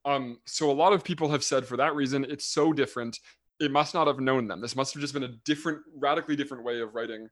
[0.06, 3.20] Um, so a lot of people have said for that reason, it's so different.
[3.60, 4.62] It must not have known them.
[4.62, 7.28] This must have just been a different, radically different way of writing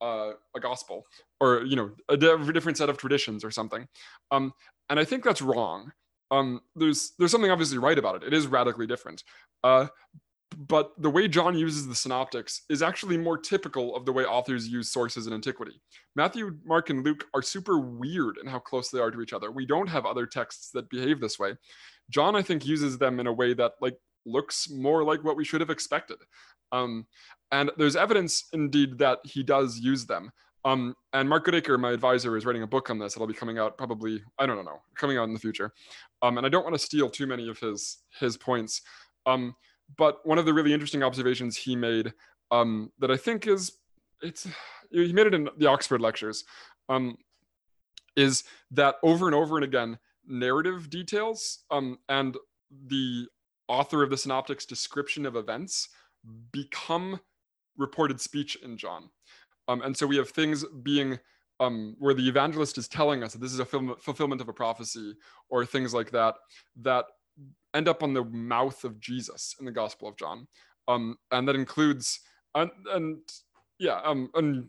[0.00, 1.04] uh, a gospel,
[1.40, 3.86] or you know, a different set of traditions or something.
[4.30, 4.52] Um,
[4.88, 5.92] and I think that's wrong.
[6.30, 8.24] Um, there's there's something obviously right about it.
[8.24, 9.24] It is radically different.
[9.64, 9.86] Uh,
[10.56, 14.66] but the way John uses the synoptics is actually more typical of the way authors
[14.66, 15.80] use sources in antiquity.
[16.16, 19.50] Matthew, Mark, and Luke are super weird in how close they are to each other.
[19.50, 21.54] We don't have other texts that behave this way.
[22.10, 25.44] John, I think, uses them in a way that like looks more like what we
[25.44, 26.18] should have expected.
[26.72, 27.06] Um,
[27.52, 30.30] and there's evidence indeed that he does use them.
[30.64, 33.16] Um, and Mark Goodacre, my advisor, is writing a book on this.
[33.16, 35.72] It'll be coming out probably, I don't know, coming out in the future.
[36.22, 38.82] Um, and I don't want to steal too many of his his points.
[39.26, 39.54] Um,
[39.96, 42.12] but one of the really interesting observations he made
[42.50, 43.72] um, that I think is
[44.22, 44.46] it's
[44.90, 46.44] he made it in the Oxford lectures
[46.88, 47.16] um,
[48.16, 52.36] is that over and over and again narrative details um, and
[52.86, 53.26] the
[53.68, 55.88] author of the synoptics description of events
[56.52, 57.20] become
[57.76, 59.08] reported speech in John.
[59.68, 61.18] Um, and so we have things being
[61.60, 65.14] um, where the evangelist is telling us that this is a fulfillment of a prophecy
[65.48, 66.34] or things like that
[66.80, 67.04] that
[67.74, 70.46] end up on the mouth of Jesus in the Gospel of John.
[70.88, 72.20] Um, and that includes
[72.54, 73.18] and, and
[73.78, 74.68] yeah, um, and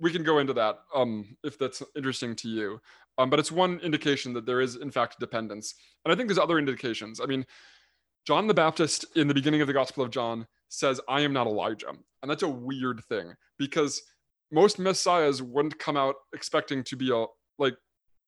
[0.00, 2.80] we can go into that um, if that's interesting to you.
[3.18, 6.38] Um, but it's one indication that there is in fact dependence, and I think there's
[6.38, 7.20] other indications.
[7.20, 7.44] I mean,
[8.26, 11.46] John the Baptist in the beginning of the Gospel of John says, "I am not
[11.46, 14.02] Elijah," and that's a weird thing because
[14.52, 17.26] most messiahs wouldn't come out expecting to be a
[17.58, 17.76] like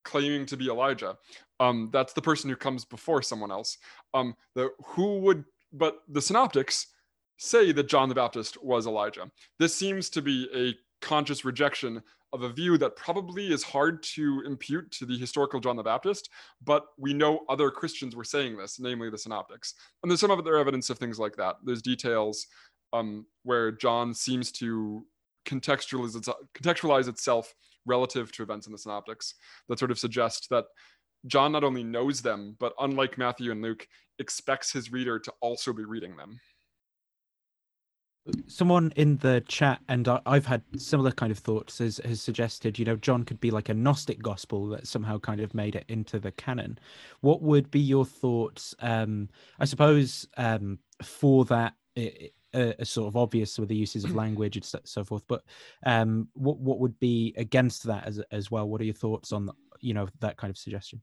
[0.05, 1.17] claiming to be Elijah.
[1.59, 3.79] Um, that's the person who comes before someone else.
[4.15, 6.87] Um, the who would, but the synoptics
[7.37, 9.31] say that John the Baptist was Elijah.
[9.59, 14.43] This seems to be a conscious rejection of a view that probably is hard to
[14.47, 16.31] impute to the historical John the Baptist,
[16.63, 19.75] but we know other Christians were saying this, namely the synoptics.
[20.03, 21.57] And there's some other evidence of things like that.
[21.65, 22.47] There's details
[22.93, 25.05] um, where John seems to
[25.47, 27.53] contextualize, contextualize itself
[27.87, 29.35] relative to events in the synoptics
[29.69, 30.65] that sort of suggest that
[31.27, 33.87] John not only knows them, but unlike Matthew and Luke,
[34.19, 36.39] expects his reader to also be reading them.
[38.47, 42.85] Someone in the chat, and I've had similar kind of thoughts, has, has suggested, you
[42.85, 46.19] know, John could be like a Gnostic gospel that somehow kind of made it into
[46.19, 46.79] the canon.
[47.23, 48.75] What would be your thoughts?
[48.81, 51.75] Um, I suppose um, for that,
[52.55, 55.25] uh, sort of obvious with the uses of language and so forth.
[55.29, 55.43] But
[55.85, 58.69] um, what what would be against that as as well?
[58.69, 61.01] What are your thoughts on you know that kind of suggestion?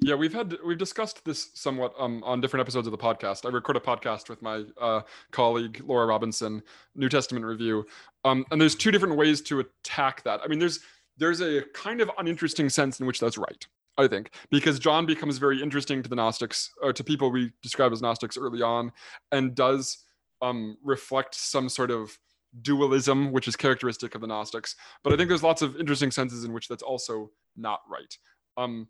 [0.00, 3.46] Yeah, we've had we've discussed this somewhat um, on different episodes of the podcast.
[3.46, 6.62] I record a podcast with my uh, colleague Laura Robinson,
[6.94, 7.86] New Testament Review,
[8.24, 10.40] um, and there's two different ways to attack that.
[10.44, 10.80] I mean, there's
[11.16, 13.66] there's a kind of uninteresting sense in which that's right.
[13.98, 17.92] I think, because John becomes very interesting to the Gnostics, or to people we describe
[17.92, 18.90] as Gnostics early on,
[19.32, 19.98] and does
[20.42, 22.18] um, reflect some sort of
[22.60, 24.76] dualism, which is characteristic of the Gnostics.
[25.02, 28.18] But I think there's lots of interesting senses in which that's also not right.
[28.56, 28.88] Um,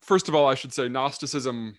[0.00, 1.76] first of all, I should say Gnosticism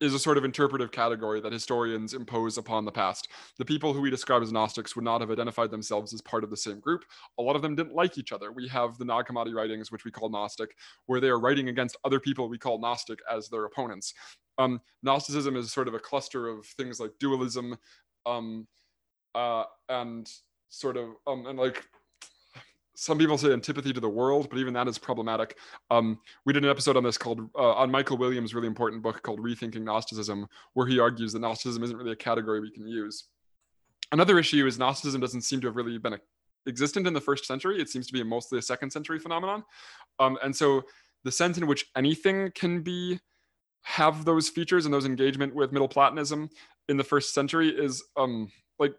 [0.00, 3.28] is a sort of interpretive category that historians impose upon the past.
[3.58, 6.50] The people who we describe as Gnostics would not have identified themselves as part of
[6.50, 7.04] the same group.
[7.38, 8.52] A lot of them didn't like each other.
[8.52, 10.76] We have the Nag Hammadi writings, which we call Gnostic,
[11.06, 14.12] where they are writing against other people we call Gnostic as their opponents.
[14.58, 17.76] Um, Gnosticism is sort of a cluster of things like dualism,
[18.26, 18.66] um
[19.34, 20.30] uh and
[20.68, 21.82] sort of um and like
[22.96, 25.58] some people say antipathy to the world, but even that is problematic.
[25.90, 29.22] Um, we did an episode on this called uh, on Michael Williams' really important book
[29.22, 33.24] called Rethinking Gnosticism, where he argues that Gnosticism isn't really a category we can use.
[34.12, 36.16] Another issue is Gnosticism doesn't seem to have really been
[36.66, 37.80] existent in the first century.
[37.80, 39.62] It seems to be mostly a second century phenomenon,
[40.18, 40.82] um, and so
[41.24, 43.20] the sense in which anything can be
[43.82, 46.48] have those features and those engagement with Middle Platonism
[46.88, 48.94] in the first century is um, like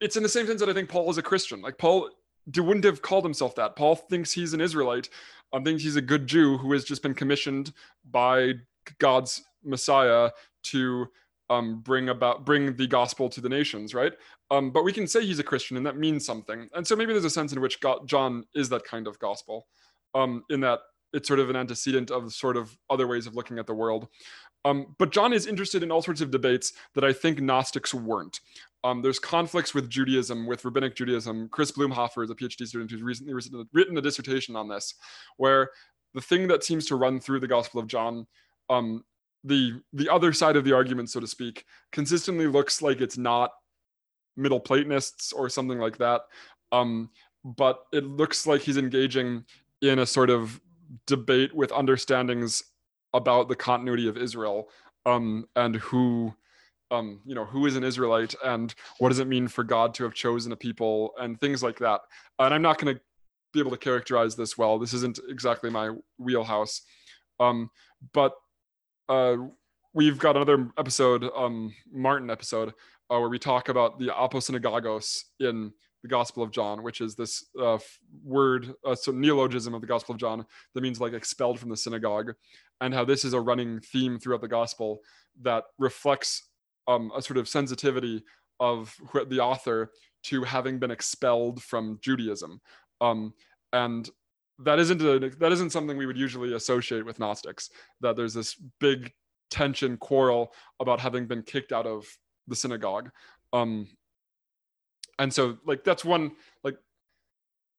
[0.00, 1.60] it's in the same sense that I think Paul is a Christian.
[1.60, 2.10] Like Paul
[2.56, 3.76] wouldn't have called himself that.
[3.76, 5.08] Paul thinks he's an Israelite.
[5.52, 7.72] Um, thinks he's a good Jew who has just been commissioned
[8.08, 8.54] by
[8.98, 10.30] God's Messiah
[10.64, 11.06] to
[11.50, 14.12] um, bring about bring the gospel to the nations, right?
[14.50, 16.68] Um, but we can say he's a Christian, and that means something.
[16.74, 19.66] And so maybe there's a sense in which God, John is that kind of gospel,
[20.14, 20.80] um, in that
[21.12, 24.08] it's sort of an antecedent of sort of other ways of looking at the world.
[24.64, 28.40] Um, but John is interested in all sorts of debates that I think Gnostics weren't.
[28.82, 31.48] Um, there's conflicts with Judaism, with rabbinic Judaism.
[31.50, 34.94] Chris Blumenhofer is a PhD student who's recently written a dissertation on this,
[35.36, 35.70] where
[36.14, 38.26] the thing that seems to run through the Gospel of John,
[38.68, 39.04] um,
[39.44, 43.50] the the other side of the argument, so to speak, consistently looks like it's not
[44.36, 46.22] Middle Platonists or something like that,
[46.72, 47.10] um,
[47.44, 49.44] but it looks like he's engaging
[49.82, 50.60] in a sort of
[51.06, 52.62] debate with understandings
[53.14, 54.68] about the continuity of Israel
[55.06, 56.34] um, and who,
[56.90, 60.04] um, you know, who is an Israelite and what does it mean for God to
[60.04, 62.00] have chosen a people and things like that.
[62.38, 63.00] And I'm not going to
[63.52, 64.78] be able to characterize this well.
[64.78, 66.82] This isn't exactly my wheelhouse.
[67.40, 67.70] Um,
[68.12, 68.32] but
[69.08, 69.36] uh,
[69.92, 72.70] we've got another episode, um, Martin episode,
[73.10, 77.46] uh, where we talk about the aposynagogues in the Gospel of John, which is this
[77.60, 77.78] uh,
[78.24, 81.76] word, uh, so neologism of the Gospel of John that means like expelled from the
[81.76, 82.32] synagogue,
[82.80, 85.00] and how this is a running theme throughout the Gospel
[85.42, 86.48] that reflects
[86.88, 88.22] um, a sort of sensitivity
[88.58, 88.94] of
[89.28, 89.90] the author
[90.22, 92.60] to having been expelled from Judaism,
[93.00, 93.32] um,
[93.72, 94.10] and
[94.58, 97.70] that isn't a, that isn't something we would usually associate with Gnostics.
[98.00, 99.12] That there's this big
[99.50, 102.06] tension quarrel about having been kicked out of
[102.46, 103.10] the synagogue.
[103.52, 103.88] Um,
[105.18, 106.32] and so like that's one
[106.64, 106.76] like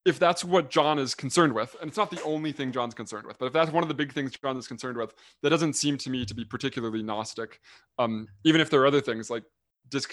[0.05, 3.27] if that's what John is concerned with, and it's not the only thing John's concerned
[3.27, 5.73] with, but if that's one of the big things John is concerned with, that doesn't
[5.73, 7.59] seem to me to be particularly Gnostic.
[7.99, 9.43] Um, even if there are other things like
[9.89, 10.07] dis-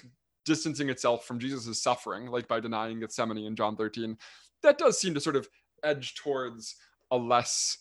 [0.44, 4.16] distancing itself from Jesus' suffering, like by denying Gethsemane in John 13,
[4.62, 5.48] that does seem to sort of
[5.82, 6.76] edge towards
[7.10, 7.78] a less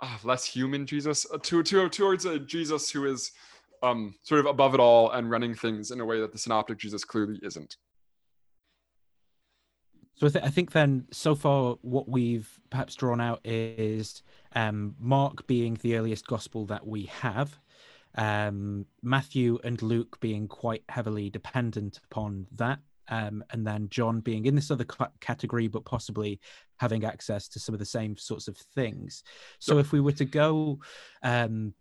[0.00, 3.32] uh, less human Jesus, uh, to, to, towards a Jesus who is
[3.82, 6.78] um, sort of above it all and running things in a way that the synoptic
[6.78, 7.76] Jesus clearly isn't.
[10.18, 14.24] So I, th- I, think then so far what we've perhaps drawn out is
[14.56, 17.56] um, Mark being the earliest gospel that we have,
[18.16, 24.46] um, Matthew and Luke being quite heavily dependent upon that, um, and then John being
[24.46, 26.40] in this other c- category, but possibly
[26.78, 29.22] having access to some of the same sorts of things.
[29.60, 30.80] So if we were to go
[31.22, 31.74] um,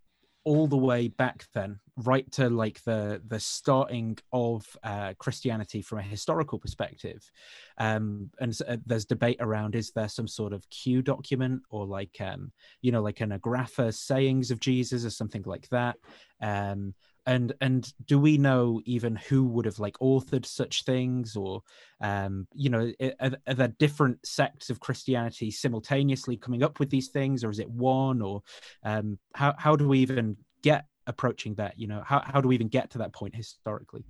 [0.47, 5.99] all the way back then right to like the the starting of uh, christianity from
[5.99, 7.29] a historical perspective.
[7.77, 12.15] Um, and uh, there's debate around is there some sort of q document or like
[12.21, 15.97] um, you know like an agrapha sayings of jesus or something like that?
[16.41, 16.93] Um,
[17.27, 21.61] and and do we know even who would have like authored such things or
[22.01, 27.09] um you know are, are, there different sects of christianity simultaneously coming up with these
[27.09, 28.41] things or is it one or
[28.83, 32.03] um how how do we even get approaching that you know?
[32.05, 34.03] How, how do we even get to that point historically?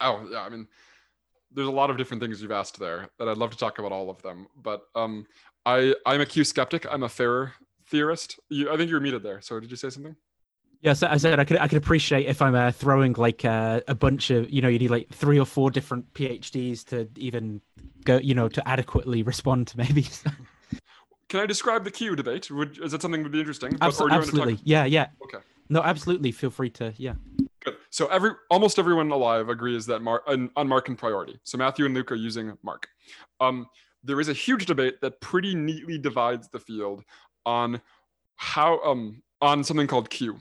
[0.00, 0.66] Oh yeah i mean
[1.54, 3.92] there's a lot of different things you've asked there that i'd love to talk about
[3.92, 5.26] all of them but um
[5.66, 6.86] i i'm a q skeptic.
[6.90, 7.52] I'm a Farrer
[7.88, 8.40] theorist.
[8.48, 9.40] You, i think you were muted there.
[9.42, 10.16] So did you say something
[10.82, 13.94] Yes, I said I could I could appreciate if I'm uh, throwing like uh, a
[13.94, 17.60] bunch of you know you need like three or four different PhDs to even
[18.04, 20.08] go you know to adequately respond to maybe.
[21.28, 22.50] Can I describe the Q debate?
[22.50, 23.70] Would, is that something that would be interesting?
[23.74, 24.56] Absol- absolutely.
[24.56, 24.62] Talk...
[24.66, 25.06] Yeah, yeah.
[25.22, 25.38] Okay.
[25.70, 26.32] No, absolutely.
[26.32, 26.92] Feel free to.
[26.96, 27.14] Yeah.
[27.64, 27.76] Good.
[27.90, 31.38] So every almost everyone alive agrees that Mark on, on Markan priority.
[31.44, 32.88] So Matthew and Luke are using Mark.
[33.40, 33.68] Um,
[34.02, 37.04] there is a huge debate that pretty neatly divides the field
[37.46, 37.80] on
[38.34, 40.40] how um on something called Q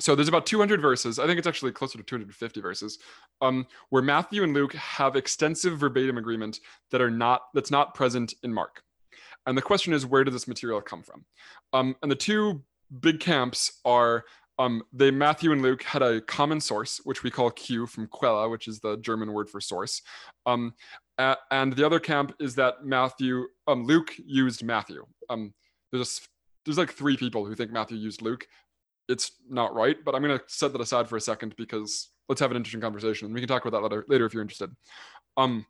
[0.00, 2.98] so there's about 200 verses i think it's actually closer to 250 verses
[3.40, 8.34] um, where matthew and luke have extensive verbatim agreement that are not that's not present
[8.42, 8.82] in mark.
[9.46, 11.24] And the question is where did this material come from?
[11.72, 12.62] Um, and the two
[13.00, 14.24] big camps are
[14.58, 18.48] um, they matthew and luke had a common source which we call q from Quelle
[18.50, 20.02] which is the german word for source.
[20.46, 20.74] Um,
[21.18, 25.04] a- and the other camp is that matthew um, luke used matthew.
[25.28, 25.52] Um,
[25.90, 26.28] there's a,
[26.64, 28.46] there's like three people who think matthew used luke
[29.08, 29.96] it's not right.
[30.04, 32.80] But I'm going to set that aside for a second because let's have an interesting
[32.80, 33.32] conversation.
[33.32, 34.70] We can talk about that later, later if you're interested.
[35.36, 35.66] Um,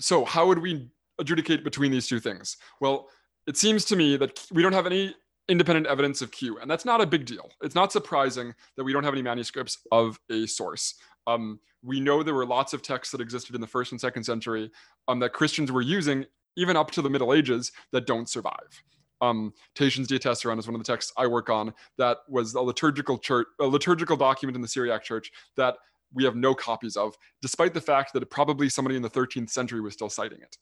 [0.00, 2.56] so how would we adjudicate between these two things?
[2.80, 3.08] Well,
[3.46, 5.14] it seems to me that we don't have any
[5.48, 7.50] independent evidence of Q, and that's not a big deal.
[7.62, 10.94] It's not surprising that we don't have any manuscripts of a source.
[11.26, 14.24] Um, we know there were lots of texts that existed in the first and second
[14.24, 14.70] century
[15.08, 16.24] um, that Christians were using
[16.56, 18.82] even up to the Middle Ages that don't survive
[19.22, 21.72] um, Tatian's Diatessaron is one of the texts I work on.
[21.96, 25.76] That was a liturgical church, a liturgical document in the Syriac Church that
[26.12, 29.80] we have no copies of, despite the fact that probably somebody in the 13th century
[29.80, 30.58] was still citing it,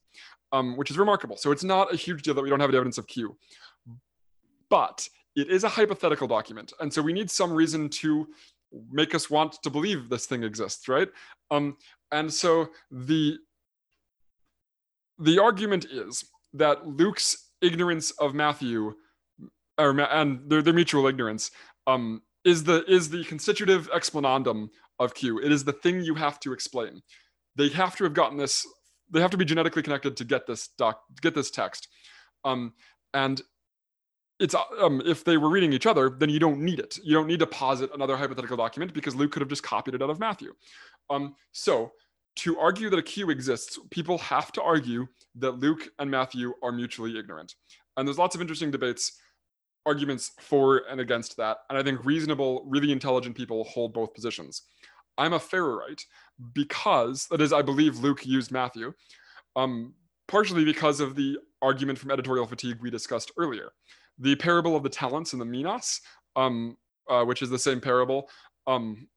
[0.52, 1.36] um, which is remarkable.
[1.36, 3.36] So it's not a huge deal that we don't have evidence of Q.
[4.68, 6.72] But it is a hypothetical document.
[6.78, 8.28] And so we need some reason to
[8.92, 11.08] make us want to believe this thing exists, right?
[11.50, 11.76] Um,
[12.12, 13.38] and so the
[15.18, 18.94] the argument is that Luke's ignorance of Matthew,
[19.78, 21.50] or, and their, their mutual ignorance,
[21.86, 25.38] um, is the is the constitutive explanandum of Q.
[25.40, 27.02] It is the thing you have to explain.
[27.56, 28.66] They have to have gotten this.
[29.10, 31.88] They have to be genetically connected to get this doc, get this text.
[32.44, 32.74] Um,
[33.12, 33.40] and
[34.38, 36.98] it's um, if they were reading each other, then you don't need it.
[37.04, 40.02] You don't need to posit another hypothetical document because Luke could have just copied it
[40.02, 40.54] out of Matthew.
[41.10, 41.92] Um, so
[42.36, 45.06] to argue that a Q exists, people have to argue
[45.36, 47.54] that Luke and Matthew are mutually ignorant.
[47.96, 49.18] And there's lots of interesting debates,
[49.86, 51.58] arguments for and against that.
[51.68, 54.62] And I think reasonable, really intelligent people hold both positions.
[55.18, 56.04] I'm a Farrerite
[56.54, 58.92] because, that is, I believe Luke used Matthew,
[59.56, 59.94] um,
[60.28, 63.72] partially because of the argument from editorial fatigue we discussed earlier
[64.20, 66.00] the parable of the talents and the minas,
[66.36, 66.76] um,
[67.08, 68.28] uh, which is the same parable.
[68.66, 69.08] Um,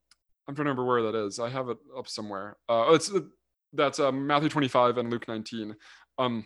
[0.48, 1.40] I'm trying to remember where that is.
[1.40, 2.58] I have it up somewhere.
[2.68, 3.12] Uh, oh, it's
[3.74, 5.76] that's uh, Matthew 25 and Luke 19.
[6.18, 6.46] Um,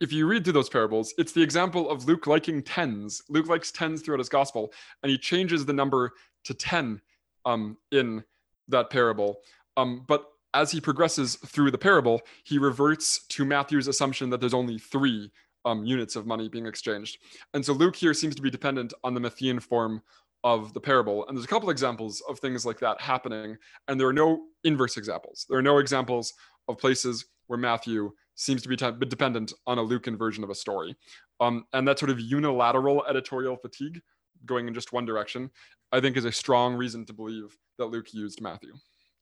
[0.00, 3.22] if you read through those parables, it's the example of Luke liking tens.
[3.28, 6.12] Luke likes tens throughout his gospel, and he changes the number
[6.44, 7.00] to 10
[7.44, 8.22] um, in
[8.68, 9.38] that parable.
[9.76, 14.54] Um, but as he progresses through the parable, he reverts to Matthew's assumption that there's
[14.54, 15.30] only three
[15.64, 17.18] um, units of money being exchanged.
[17.54, 20.02] And so Luke here seems to be dependent on the Matthean form
[20.44, 21.26] of the parable.
[21.26, 23.56] And there's a couple examples of things like that happening.
[23.88, 25.46] And there are no inverse examples.
[25.48, 26.32] There are no examples
[26.68, 30.54] of places where Matthew seems to be t- dependent on a Lucan version of a
[30.54, 30.94] story.
[31.40, 34.00] Um, and that sort of unilateral editorial fatigue
[34.46, 35.50] going in just one direction,
[35.90, 38.72] I think is a strong reason to believe that Luke used Matthew.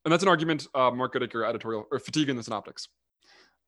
[0.04, 2.88] And that's an argument uh, Mark Goodacre editorial or fatigue in the synoptics.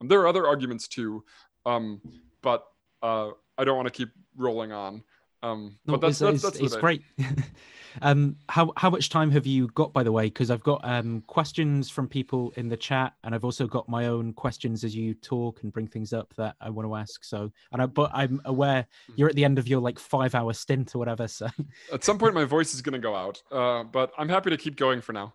[0.01, 1.25] Um, there are other arguments too.
[1.67, 2.01] Um,
[2.43, 2.65] but
[3.03, 5.03] uh, I don't want to keep rolling on.
[5.43, 7.03] Um, no, but that's, it's, that's, that's it's great.
[8.03, 10.27] um, how how much time have you got, by the way?
[10.27, 14.07] Because I've got um, questions from people in the chat, and I've also got my
[14.07, 17.25] own questions as you talk and bring things up that I want to ask.
[17.25, 19.13] So, and I, but I'm aware mm-hmm.
[19.17, 21.29] you're at the end of your like five hour stint or whatever.
[21.29, 21.49] So,
[21.93, 23.43] at some point, my voice is going to go out.
[23.51, 25.35] Uh, but I'm happy to keep going for now.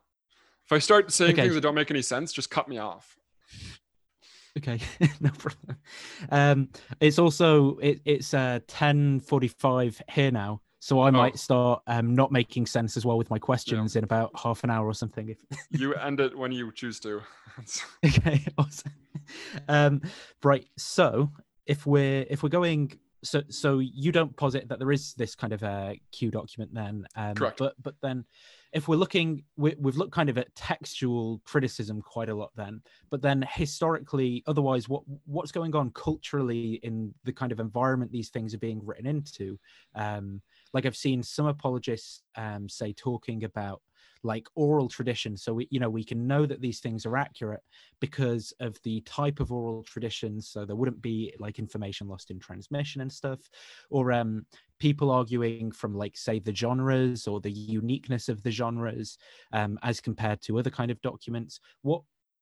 [0.66, 1.44] If I start saying okay.
[1.44, 3.18] things that don't make any sense, just cut me off.
[4.58, 4.80] Okay,
[5.20, 5.78] no problem.
[6.30, 11.12] Um, it's also it, it's uh ten forty five here now, so I oh.
[11.12, 14.00] might start um not making sense as well with my questions yeah.
[14.00, 15.30] in about half an hour or something.
[15.30, 15.38] If
[15.72, 17.22] you end it when you choose to.
[18.06, 18.92] okay, awesome.
[19.68, 20.02] Um,
[20.44, 20.68] right.
[20.78, 21.32] So
[21.66, 25.54] if we're if we're going so so you don't posit that there is this kind
[25.54, 27.58] of uh a Q document then um Correct.
[27.58, 28.26] but but then
[28.74, 32.82] if we're looking we, we've looked kind of at textual criticism quite a lot then
[33.10, 38.30] but then historically otherwise what what's going on culturally in the kind of environment these
[38.30, 39.58] things are being written into?
[39.96, 40.42] Um
[40.74, 43.82] like i've seen some apologists um say talking about
[44.24, 45.36] like oral tradition.
[45.38, 47.62] So we you know we can know that these things are accurate
[48.00, 52.40] because of the type of oral traditions so there wouldn't be like information lost in
[52.40, 53.40] transmission and stuff.
[53.90, 54.46] Or um
[54.84, 59.18] people arguing from like say the genres or the uniqueness of the genres
[59.54, 62.02] um as compared to other kind of documents what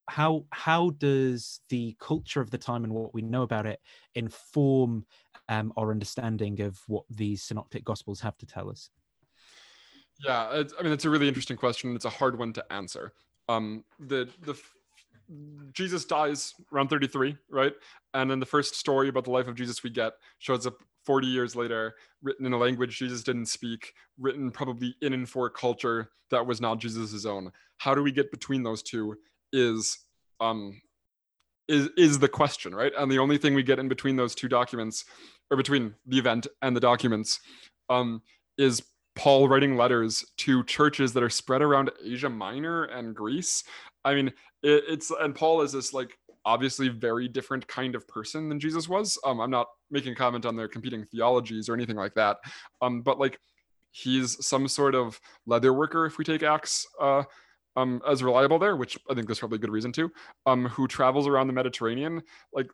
[0.09, 3.79] how how does the culture of the time and what we know about it
[4.15, 5.05] inform
[5.49, 8.89] um, our understanding of what these synoptic gospels have to tell us
[10.23, 11.95] yeah, I mean it's a really interesting question.
[11.95, 13.13] It's a hard one to answer.
[13.49, 14.55] Um, the the
[15.73, 17.73] Jesus dies around 33, right?
[18.13, 20.75] And then the first story about the life of Jesus we get shows up
[21.05, 25.47] 40 years later, written in a language Jesus didn't speak, written probably in and for
[25.47, 27.51] a culture that was not Jesus's own.
[27.77, 29.15] How do we get between those two
[29.51, 29.97] is
[30.39, 30.81] um
[31.67, 32.91] is is the question, right?
[32.97, 35.05] And the only thing we get in between those two documents,
[35.49, 37.39] or between the event and the documents,
[37.89, 38.21] um,
[38.57, 38.83] is
[39.15, 43.63] Paul writing letters to churches that are spread around Asia Minor and Greece.
[44.05, 44.27] I mean,
[44.63, 48.89] it, it's and Paul is this like obviously very different kind of person than Jesus
[48.89, 49.17] was.
[49.25, 52.37] Um, I'm not making a comment on their competing theologies or anything like that.
[52.81, 53.39] Um, but like
[53.91, 57.23] he's some sort of leather worker, if we take Acts uh,
[57.75, 60.11] um, as reliable there, which I think there's probably a good reason to,
[60.45, 62.21] um, who travels around the Mediterranean.
[62.53, 62.69] Like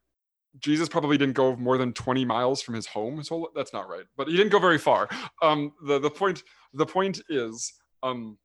[0.60, 3.24] Jesus probably didn't go more than 20 miles from his home.
[3.24, 5.08] So that's not right, but he didn't go very far.
[5.42, 6.44] Um, the the point
[6.74, 7.74] the point is
[8.04, 8.38] um,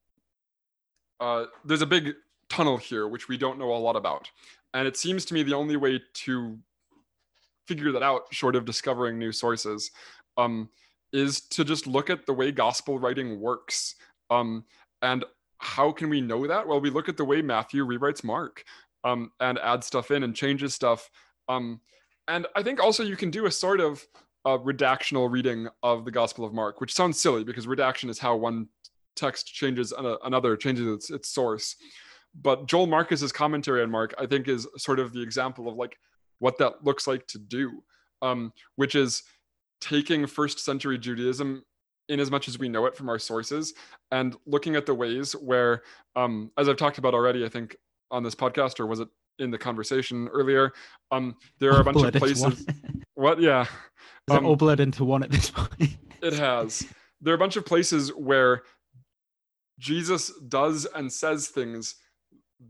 [1.20, 2.14] uh, there's a big
[2.48, 4.30] tunnel here which we don't know a lot about,
[4.74, 6.58] and it seems to me the only way to
[7.66, 9.90] figure that out, short of discovering new sources,
[10.36, 10.68] um,
[11.12, 13.94] is to just look at the way gospel writing works.
[14.30, 14.64] Um,
[15.02, 15.24] and
[15.58, 16.66] how can we know that?
[16.66, 18.64] Well, we look at the way Matthew rewrites Mark
[19.04, 21.10] um, and adds stuff in and changes stuff.
[21.52, 21.80] Um,
[22.28, 24.06] and I think also you can do a sort of
[24.44, 28.36] uh, redactional reading of the Gospel of Mark, which sounds silly because redaction is how
[28.36, 28.68] one
[29.16, 29.92] text changes
[30.24, 31.76] another, changes its, its source.
[32.40, 35.96] But Joel Marcus's commentary on Mark, I think, is sort of the example of like
[36.38, 37.82] what that looks like to do,
[38.22, 39.22] um, which is
[39.80, 41.62] taking first century Judaism
[42.08, 43.74] in as much as we know it from our sources
[44.10, 45.82] and looking at the ways where
[46.16, 47.76] um, as i've talked about already i think
[48.10, 49.08] on this podcast or was it
[49.42, 50.72] in the conversation earlier.
[51.10, 52.66] Um, there are a bunch of places
[53.14, 53.40] what?
[53.40, 53.66] Yeah.
[54.30, 55.96] Is um, all blurred into one at this point?
[56.22, 56.86] It has.
[57.20, 58.62] There are a bunch of places where
[59.80, 61.96] jesus does and says things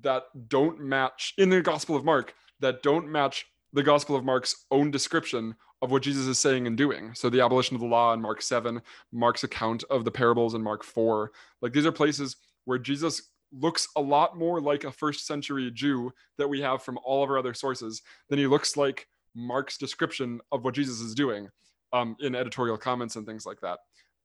[0.01, 3.45] that don't match in the gospel of mark that don't match
[3.75, 7.13] the gospel of mark's own description of what Jesus is saying and doing.
[7.13, 8.81] So the abolition of the law in Mark 7,
[9.13, 11.33] Mark's account of the parables in Mark 4.
[11.61, 16.13] Like these are places where Jesus looks a lot more like a first century Jew
[16.39, 20.41] that we have from all of our other sources than he looks like Mark's description
[20.51, 21.49] of what Jesus is doing
[21.93, 23.79] um, in editorial comments and things like that.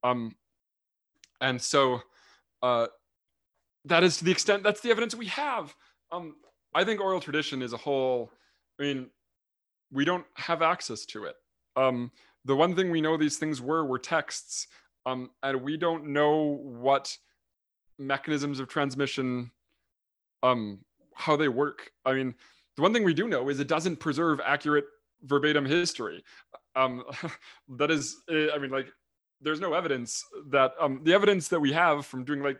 [0.03, 0.35] Um,
[1.41, 2.01] and so
[2.63, 2.87] uh,
[3.85, 5.73] that is to the extent that's the evidence we have.
[6.11, 6.35] Um,
[6.73, 8.31] I think oral tradition is a whole,
[8.79, 9.09] I mean,
[9.91, 11.35] we don't have access to it.
[11.75, 12.11] Um,
[12.45, 14.67] the one thing we know these things were were texts,
[15.05, 17.15] um, and we don't know what
[17.97, 19.51] mechanisms of transmission,
[20.43, 20.79] um,
[21.15, 21.91] how they work.
[22.05, 22.35] I mean,
[22.75, 24.85] the one thing we do know is it doesn't preserve accurate
[25.23, 26.23] verbatim history.
[26.75, 27.03] Um,
[27.77, 28.87] that is, eh, I mean, like,
[29.41, 32.59] there's no evidence that um, the evidence that we have from doing like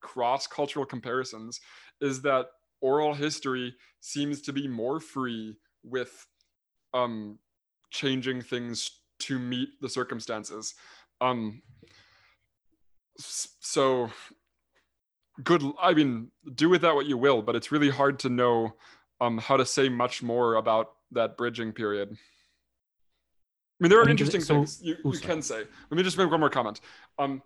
[0.00, 1.60] cross cultural comparisons
[2.00, 2.46] is that
[2.80, 6.26] oral history seems to be more free with
[6.94, 7.38] um
[7.90, 10.74] changing things to meet the circumstances.
[11.20, 11.62] Um,
[13.18, 14.10] so
[15.42, 15.62] good.
[15.80, 18.74] I mean, do with that what you will, but it's really hard to know
[19.20, 22.10] um, how to say much more about that bridging period.
[22.12, 22.16] I
[23.80, 25.58] mean, there are I mean, interesting so, things you, you can say.
[25.58, 26.80] Let me just make one more comment.
[27.18, 27.42] Um,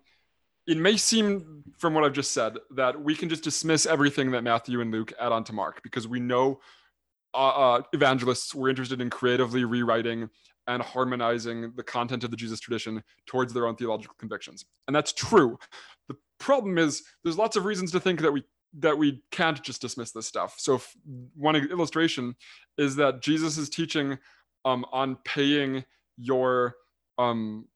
[0.67, 4.43] it may seem from what I've just said that we can just dismiss everything that
[4.43, 6.59] Matthew and Luke add on to Mark because we know
[7.33, 10.29] uh, uh, evangelists were interested in creatively rewriting
[10.67, 14.65] and harmonizing the content of the Jesus tradition towards their own theological convictions.
[14.87, 15.57] And that's true.
[16.41, 18.43] Problem is there's lots of reasons to think that we
[18.79, 20.55] that we can't just dismiss this stuff.
[20.57, 20.81] So
[21.35, 22.35] one illustration
[22.77, 24.17] is that Jesus is teaching
[24.63, 25.83] um, on paying
[26.17, 26.75] your
[27.17, 27.67] um,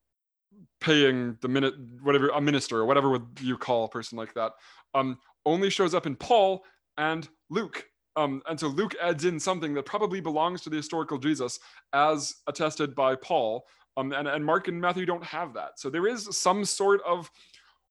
[0.80, 4.52] paying the minute whatever a minister or whatever you call a person like that
[4.94, 6.64] um, only shows up in Paul
[6.96, 7.86] and Luke
[8.16, 11.60] um, and so Luke adds in something that probably belongs to the historical Jesus,
[11.92, 13.66] as attested by Paul.
[13.98, 15.78] Um, and, and Mark and Matthew don't have that.
[15.78, 17.30] So there is some sort of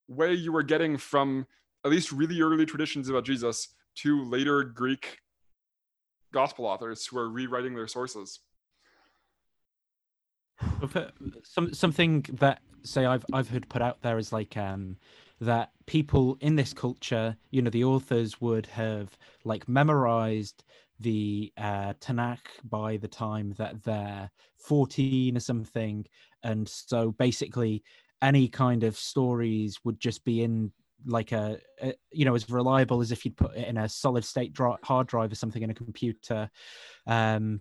[0.08, 1.46] way you were getting from
[1.84, 5.18] at least really early traditions about Jesus to later Greek
[6.32, 8.40] gospel authors who are rewriting their sources.
[11.44, 14.96] Some something that say I've I've heard put out there is like um
[15.40, 20.64] that people in this culture, you know, the authors would have like memorized
[20.98, 26.06] the uh, Tanakh by the time that they're 14 or something.
[26.42, 27.82] And so basically,
[28.26, 30.72] any kind of stories would just be in
[31.06, 34.24] like a, a, you know as reliable as if you'd put it in a solid
[34.24, 34.52] state
[34.82, 36.50] hard drive or something in a computer
[37.06, 37.60] um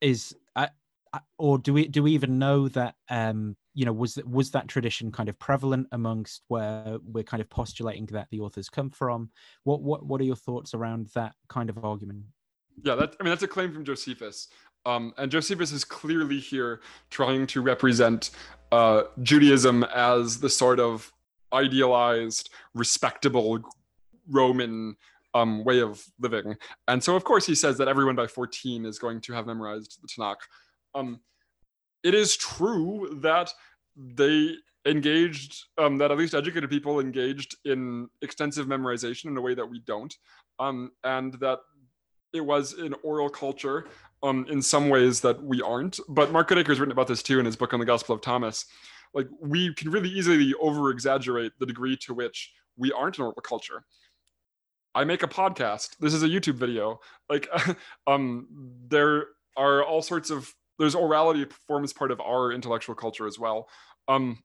[0.00, 0.68] is uh
[1.38, 5.12] or do we do we even know that um you know was was that tradition
[5.12, 9.30] kind of prevalent amongst where we're kind of postulating that the authors come from?
[9.64, 12.24] What what what are your thoughts around that kind of argument?
[12.82, 14.48] Yeah that i mean that's a claim from josephus
[14.86, 16.80] um, and josephus is clearly here
[17.10, 18.30] trying to represent
[18.72, 21.12] uh, judaism as the sort of
[21.52, 23.60] idealized respectable
[24.28, 24.96] roman
[25.34, 26.56] um, way of living.
[26.88, 29.98] And so of course he says that everyone by 14 is going to have memorized
[30.00, 30.36] the tanakh.
[30.94, 31.20] Um,
[32.02, 33.50] it is true that
[33.96, 34.54] they
[34.86, 39.66] engaged um, that at least educated people engaged in extensive memorization in a way that
[39.66, 40.14] we don't.
[40.60, 41.60] Um, and that
[42.34, 43.86] it was an oral culture
[44.22, 47.38] um, in some ways that we aren't but mark goodacre has written about this too
[47.38, 48.66] in his book on the gospel of thomas
[49.14, 53.34] like we can really easily over exaggerate the degree to which we aren't an oral
[53.34, 53.84] culture
[54.94, 57.48] i make a podcast this is a youtube video like
[58.06, 58.46] um
[58.88, 59.26] there
[59.56, 63.68] are all sorts of there's orality forms part of our intellectual culture as well.
[64.08, 64.42] Um,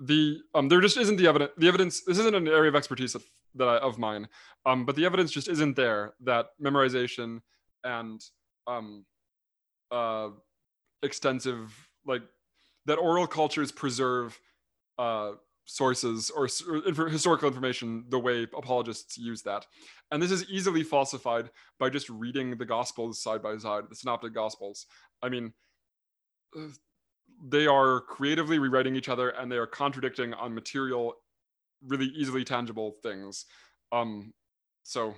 [0.00, 1.52] the um, there just isn't the evidence.
[1.56, 2.02] The evidence.
[2.04, 3.24] This isn't an area of expertise of,
[3.54, 4.28] that I, of mine.
[4.66, 7.40] Um, but the evidence just isn't there that memorization
[7.84, 8.20] and
[8.66, 9.04] um,
[9.90, 10.28] uh,
[11.02, 12.22] extensive like
[12.86, 14.38] that oral cultures preserve
[14.98, 15.32] uh,
[15.64, 16.48] sources or,
[16.98, 19.66] or historical information the way apologists use that.
[20.10, 24.34] And this is easily falsified by just reading the Gospels side by side, the Synoptic
[24.34, 24.86] Gospels.
[25.22, 25.52] I mean,
[26.56, 26.66] uh,
[27.48, 31.14] they are creatively rewriting each other and they are contradicting on material,
[31.86, 33.46] really easily tangible things.
[33.90, 34.32] Um,
[34.82, 35.14] so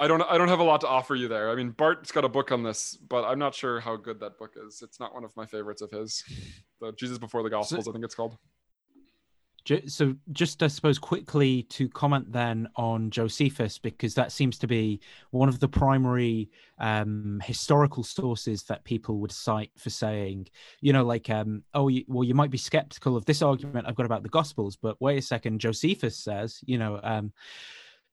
[0.00, 1.50] I don't I don't have a lot to offer you there.
[1.50, 4.36] I mean, Bart's got a book on this, but I'm not sure how good that
[4.38, 4.82] book is.
[4.82, 6.24] It's not one of my favorites of his.
[6.80, 8.36] The Jesus Before the Gospels, I think it's called.
[9.86, 15.00] So, just I suppose quickly to comment then on Josephus, because that seems to be
[15.30, 20.48] one of the primary um, historical sources that people would cite for saying,
[20.80, 24.06] you know, like, um, oh, well, you might be skeptical of this argument I've got
[24.06, 27.32] about the Gospels, but wait a second, Josephus says, you know, um,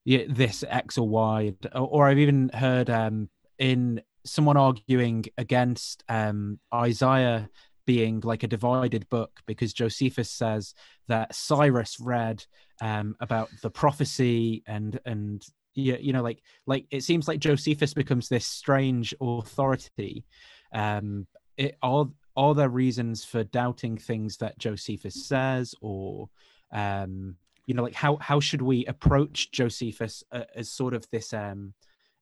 [0.05, 6.59] yeah, this X or Y, or, I've even heard um, in someone arguing against um,
[6.73, 7.49] Isaiah
[7.89, 10.75] being like a divided book because Josephus says
[11.07, 12.45] that Cyrus read
[12.81, 17.95] um, about the prophecy and and yeah, you know, like like it seems like Josephus
[17.95, 20.23] becomes this strange authority.
[20.71, 21.25] Um,
[21.57, 26.29] it, are are there reasons for doubting things that Josephus says, or
[26.71, 31.33] um, you know like how how should we approach josephus uh, as sort of this
[31.33, 31.71] um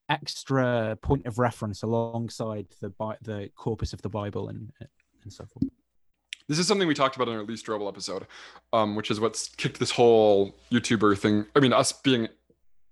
[0.10, 2.92] extra point of reference alongside the
[3.22, 4.74] the corpus of the bible and
[5.28, 5.70] and so forth
[6.48, 8.26] this is something we talked about in our Lee Strobel episode,
[8.72, 11.46] um, which is what's kicked this whole YouTuber thing.
[11.56, 12.30] I mean, us being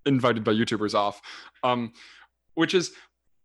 [0.06, 1.22] invited by YouTubers off,
[1.64, 1.94] um,
[2.56, 2.92] which is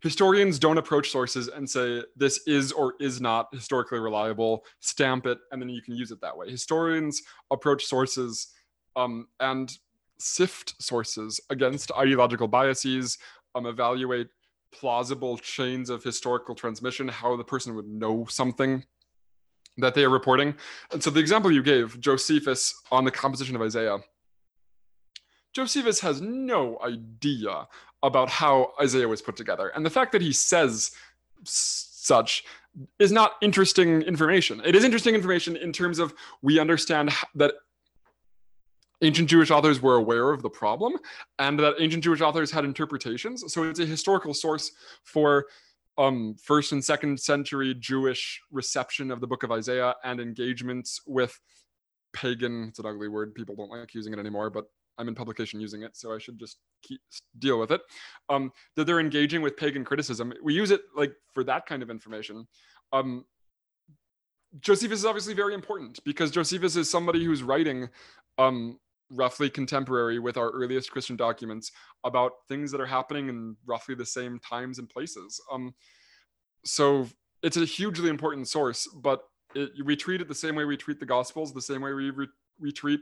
[0.02, 5.38] historians don't approach sources and say this is or is not historically reliable, stamp it,
[5.52, 6.50] and then you can use it that way.
[6.50, 7.22] Historians
[7.52, 8.48] approach sources
[8.96, 9.78] um, and
[10.18, 13.18] sift sources against ideological biases,
[13.54, 14.28] um, evaluate
[14.72, 18.84] plausible chains of historical transmission, how the person would know something
[19.78, 20.54] that they are reporting.
[20.92, 23.98] And so the example you gave, Josephus on the composition of Isaiah,
[25.52, 27.66] Josephus has no idea
[28.02, 29.68] about how Isaiah was put together.
[29.68, 30.92] And the fact that he says
[31.44, 32.44] such
[32.98, 34.62] is not interesting information.
[34.64, 37.54] It is interesting information in terms of we understand that
[39.02, 40.94] ancient Jewish authors were aware of the problem
[41.38, 43.44] and that ancient Jewish authors had interpretations.
[43.52, 44.72] So it's a historical source
[45.04, 45.46] for
[45.98, 51.38] um, first and second century Jewish reception of the book of Isaiah and engagements with
[52.12, 54.64] pagan, it's an ugly word, people don't like using it anymore, but
[54.98, 57.00] I'm in publication using it, so I should just keep,
[57.38, 57.80] deal with it.
[58.28, 60.32] Um, that they're engaging with pagan criticism.
[60.42, 62.46] We use it like for that kind of information.
[62.92, 63.24] Um,
[64.60, 67.88] Josephus is obviously very important because Josephus is somebody who's writing
[68.36, 68.78] um,
[69.10, 71.72] roughly contemporary with our earliest Christian documents
[72.04, 75.40] about things that are happening in roughly the same times and places.
[75.52, 75.74] Um,
[76.64, 77.08] so
[77.42, 79.22] it's a hugely important source, but
[79.54, 82.10] it, we treat it the same way we treat the Gospels, the same way we,
[82.10, 83.00] re- we treat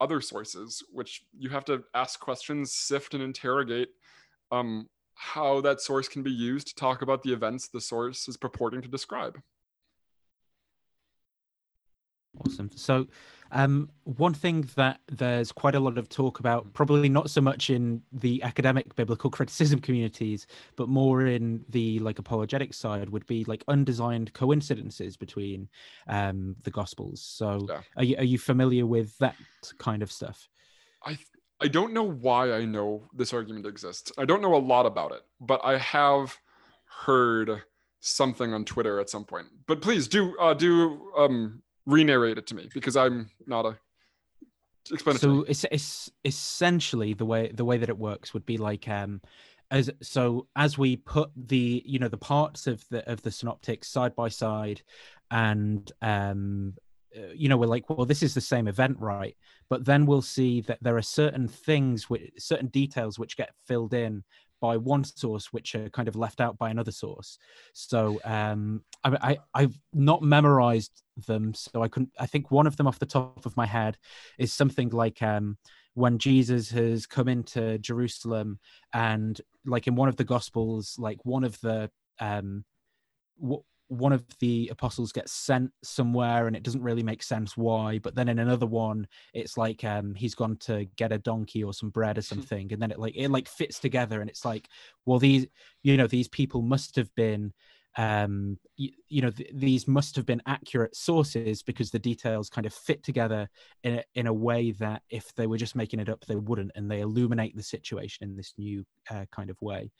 [0.00, 3.88] other sources, which you have to ask questions, sift, and interrogate
[4.50, 8.36] um, how that source can be used to talk about the events the source is
[8.36, 9.38] purporting to describe.
[12.38, 12.70] Awesome.
[12.74, 13.06] So,
[13.52, 17.68] um, one thing that there's quite a lot of talk about, probably not so much
[17.68, 23.44] in the academic biblical criticism communities, but more in the like apologetic side, would be
[23.44, 25.68] like undesigned coincidences between
[26.06, 27.20] um, the Gospels.
[27.20, 27.80] So, yeah.
[27.96, 29.36] are you are you familiar with that
[29.78, 30.48] kind of stuff?
[31.04, 31.18] I
[31.60, 34.12] I don't know why I know this argument exists.
[34.16, 36.36] I don't know a lot about it, but I have
[37.04, 37.62] heard
[38.00, 39.46] something on Twitter at some point.
[39.66, 43.76] But please do uh, do um, re-narrate it to me because I'm not a
[45.20, 49.20] so it's, it's essentially the way the way that it works would be like um
[49.70, 53.88] as so as we put the you know the parts of the of the synoptics
[53.88, 54.82] side by side
[55.30, 56.74] and um
[57.16, 59.36] uh, you know we're like well this is the same event right?
[59.68, 63.94] But then we'll see that there are certain things with certain details which get filled
[63.94, 64.24] in
[64.60, 67.38] by one source which are kind of left out by another source.
[67.72, 72.76] So um I, I have not memorized them so i couldn't i think one of
[72.76, 73.96] them off the top of my head
[74.38, 75.56] is something like um
[75.94, 78.58] when jesus has come into jerusalem
[78.92, 81.90] and like in one of the gospels like one of the
[82.20, 82.64] um
[83.90, 88.14] one of the apostles gets sent somewhere and it doesn't really make sense why but
[88.14, 91.90] then in another one it's like um he's gone to get a donkey or some
[91.90, 94.68] bread or something and then it like it like fits together and it's like
[95.06, 95.44] well these
[95.82, 97.52] you know these people must have been
[97.98, 102.66] um you, you know th- these must have been accurate sources because the details kind
[102.66, 103.48] of fit together
[103.82, 106.70] in a, in a way that if they were just making it up they wouldn't
[106.76, 109.90] and they illuminate the situation in this new uh, kind of way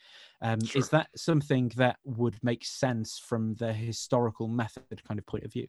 [0.40, 0.78] um sure.
[0.78, 5.52] is that something that would make sense from the historical method kind of point of
[5.52, 5.66] view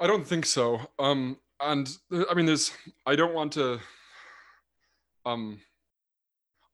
[0.00, 0.80] I don't think so.
[0.98, 1.88] Um, and
[2.30, 2.72] I mean, there's.
[3.06, 3.78] I don't want to.
[5.26, 5.60] Um,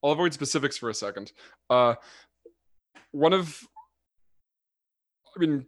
[0.03, 1.33] I'll avoid specifics for a second.
[1.69, 1.97] Uh,
[3.11, 3.67] one of.
[5.37, 5.67] I mean,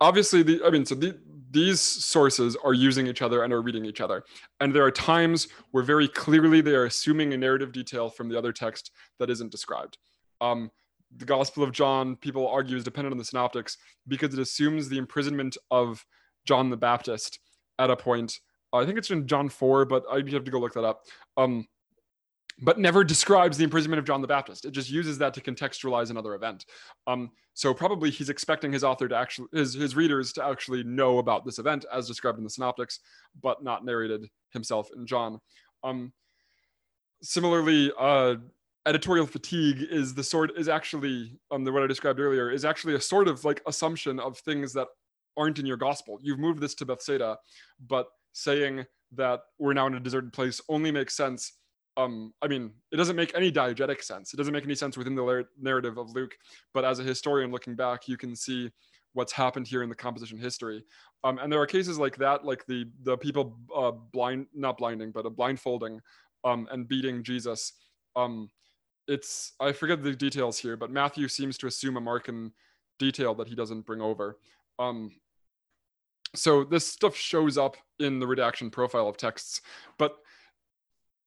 [0.00, 0.62] obviously, the.
[0.64, 1.18] I mean, so the,
[1.50, 4.22] these sources are using each other and are reading each other,
[4.60, 8.38] and there are times where very clearly they are assuming a narrative detail from the
[8.38, 9.98] other text that isn't described.
[10.40, 10.70] Um,
[11.16, 14.98] the Gospel of John, people argue, is dependent on the synoptics because it assumes the
[14.98, 16.04] imprisonment of
[16.46, 17.40] John the Baptist
[17.78, 18.38] at a point.
[18.72, 21.02] I think it's in John 4, but I have to go look that up.
[21.36, 21.66] Um,
[22.60, 24.64] but never describes the imprisonment of John the Baptist.
[24.64, 26.66] It just uses that to contextualize another event.
[27.06, 31.18] Um, so probably he's expecting his author to actually his his readers to actually know
[31.18, 33.00] about this event as described in the synoptics,
[33.42, 35.40] but not narrated himself in John.
[35.82, 36.12] Um,
[37.22, 38.36] similarly, uh,
[38.86, 42.94] editorial fatigue is the sort is actually um the what I described earlier is actually
[42.94, 44.88] a sort of like assumption of things that
[45.36, 46.18] aren't in your gospel.
[46.22, 47.38] You've moved this to Bethsaida,
[47.88, 51.52] but saying that we're now in a deserted place only makes sense.
[51.96, 54.32] Um, I mean, it doesn't make any diegetic sense.
[54.32, 56.36] It doesn't make any sense within the narrative of Luke.
[56.72, 58.70] But as a historian looking back, you can see
[59.12, 60.84] what's happened here in the composition history.
[61.24, 65.10] Um, and there are cases like that, like the the people uh, blind, not blinding,
[65.10, 66.00] but a blindfolding
[66.44, 67.72] um, and beating Jesus.
[68.16, 68.50] Um,
[69.08, 72.52] it's I forget the details here, but Matthew seems to assume a Markan
[72.98, 74.38] detail that he doesn't bring over.
[74.78, 75.10] Um,
[76.34, 79.60] so this stuff shows up in the redaction profile of texts,
[79.98, 80.16] but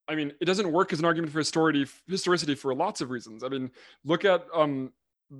[0.07, 3.43] I mean, it doesn't work as an argument for historicity, historicity for lots of reasons.
[3.43, 3.71] I mean,
[4.03, 4.91] look at um,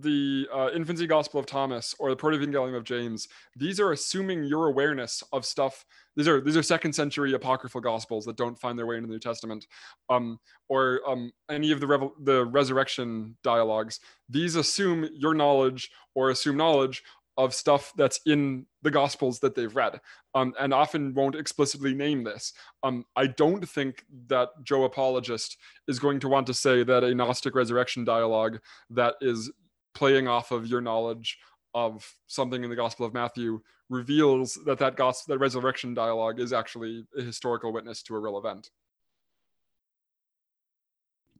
[0.02, 3.28] the uh, Infancy Gospel of Thomas or the Protevangelium of James.
[3.56, 5.86] These are assuming your awareness of stuff.
[6.16, 9.14] These are these are second century apocryphal gospels that don't find their way into the
[9.14, 9.68] New Testament,
[10.10, 10.40] um,
[10.70, 14.00] or um, any of the revel- the resurrection dialogues.
[14.30, 17.04] These assume your knowledge or assume knowledge
[17.38, 20.00] of stuff that's in the gospels that they've read
[20.36, 22.54] um, and often won't explicitly name this.
[22.84, 25.58] Um, i don't think that joe apologist
[25.88, 28.60] is going to want to say that a gnostic resurrection dialogue
[28.90, 29.52] that is
[29.96, 31.38] playing off of your knowledge
[31.74, 36.52] of something in the gospel of matthew reveals that that gospel that resurrection dialogue is
[36.52, 38.70] actually a historical witness to a real event.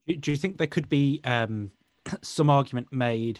[0.08, 1.72] Do you think there could be um,
[2.22, 3.40] some argument made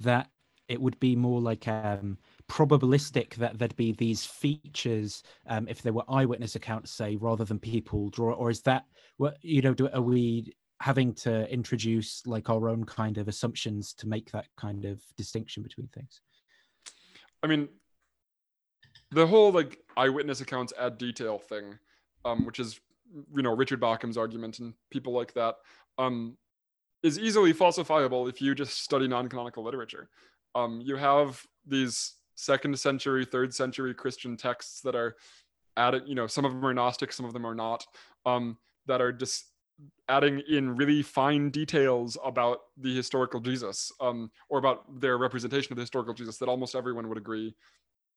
[0.00, 0.28] that
[0.74, 2.18] it would be more like um,
[2.50, 7.60] probabilistic that there'd be these features um, if there were eyewitness accounts, say, rather than
[7.60, 8.84] people draw, or is that
[9.16, 9.72] what you know?
[9.72, 14.46] Do, are we having to introduce like our own kind of assumptions to make that
[14.56, 16.20] kind of distinction between things?
[17.42, 17.68] I mean,
[19.12, 21.78] the whole like eyewitness accounts add detail thing,
[22.24, 22.80] um, which is
[23.34, 25.54] you know Richard Bauckham's argument and people like that,
[25.98, 26.36] um,
[27.04, 30.08] is easily falsifiable if you just study non-canonical literature
[30.54, 35.16] um, you have these second century, third century Christian texts that are
[35.76, 37.86] added, you know, some of them are Gnostic, some of them are not,
[38.26, 39.46] um, that are just
[40.08, 45.76] adding in really fine details about the historical Jesus um, or about their representation of
[45.76, 47.54] the historical Jesus that almost everyone would agree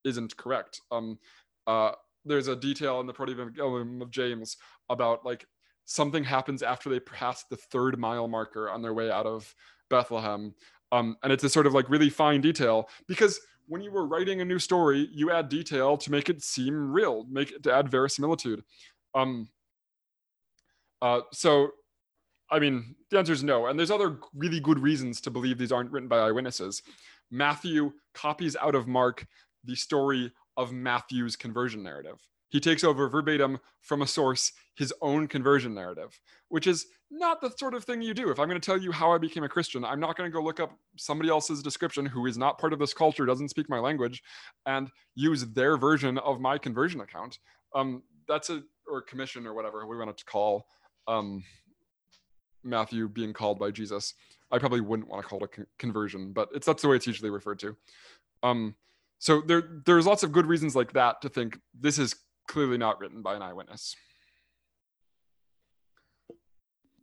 [0.03, 0.81] isn't correct.
[0.91, 1.17] Um,
[1.65, 1.91] uh,
[2.25, 4.57] there's a detail in the Protevangelium of James
[4.89, 5.45] about like
[5.85, 9.53] something happens after they pass the third mile marker on their way out of
[9.89, 10.53] Bethlehem
[10.91, 14.41] um, and it's a sort of like really fine detail because when you were writing
[14.41, 17.89] a new story, you add detail to make it seem real, make it to add
[17.89, 18.63] verisimilitude.
[19.13, 19.49] Um,
[21.01, 21.71] uh, so,
[22.49, 23.67] I mean, the answer is no.
[23.67, 26.81] And there's other really good reasons to believe these aren't written by eyewitnesses.
[27.29, 29.27] Matthew copies out of Mark
[29.65, 32.25] the story of Matthew's conversion narrative.
[32.49, 37.51] He takes over verbatim from a source his own conversion narrative, which is not the
[37.57, 38.29] sort of thing you do.
[38.29, 40.33] If I'm going to tell you how I became a Christian, I'm not going to
[40.33, 43.69] go look up somebody else's description who is not part of this culture, doesn't speak
[43.69, 44.21] my language,
[44.65, 47.39] and use their version of my conversion account.
[47.73, 50.67] Um, that's a or commission or whatever we want to call
[51.07, 51.43] um,
[52.63, 54.13] Matthew being called by Jesus.
[54.51, 56.95] I probably wouldn't want to call it a con- conversion, but it's that's the way
[56.95, 57.75] it's usually referred to.
[58.43, 58.75] Um,
[59.19, 62.15] so there there's lots of good reasons like that to think this is
[62.47, 63.95] clearly not written by an eyewitness.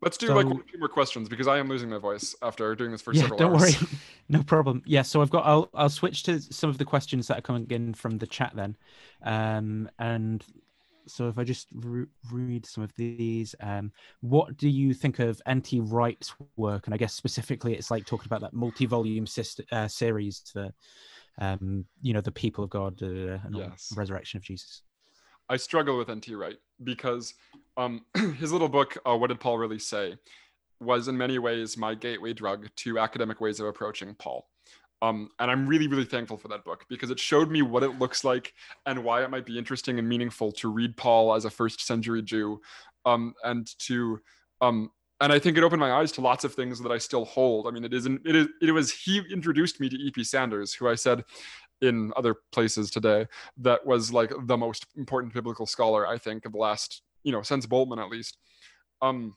[0.04, 2.74] Let's do so, like or two more questions because I am losing my voice after
[2.74, 3.80] doing this for yeah, several don't hours.
[3.80, 3.88] worry,
[4.28, 4.82] no problem.
[4.84, 5.46] Yeah, so I've got.
[5.46, 8.52] I'll I'll switch to some of the questions that are coming in from the chat
[8.54, 8.76] then,
[9.22, 10.44] um, and
[11.06, 15.40] so if I just re- read some of these, um, what do you think of
[15.46, 15.80] N.T.
[15.80, 16.86] Wright's work?
[16.86, 19.26] And I guess specifically, it's like talking about that multi-volume
[19.72, 20.72] uh, series, the,
[21.38, 23.92] um, you know, the people of God uh, and yes.
[23.96, 24.82] resurrection of Jesus.
[25.48, 26.34] I struggle with N.T.
[26.34, 27.34] Wright because
[27.76, 28.04] um,
[28.38, 30.16] his little book, uh, What Did Paul Really Say,
[30.80, 34.48] was in many ways my gateway drug to academic ways of approaching Paul.
[35.02, 37.98] Um, and I'm really, really thankful for that book because it showed me what it
[37.98, 38.54] looks like
[38.86, 42.22] and why it might be interesting and meaningful to read Paul as a first century
[42.22, 42.60] Jew.
[43.04, 44.20] Um, and to
[44.62, 47.24] um, and I think it opened my eyes to lots of things that I still
[47.24, 47.66] hold.
[47.66, 50.24] I mean, it isn't it is it was he introduced me to E.P.
[50.24, 51.24] Sanders, who I said
[51.82, 53.26] in other places today
[53.58, 57.42] that was like the most important biblical scholar I think of the last, you know,
[57.42, 58.38] since Bultmann at least.
[59.02, 59.36] Um,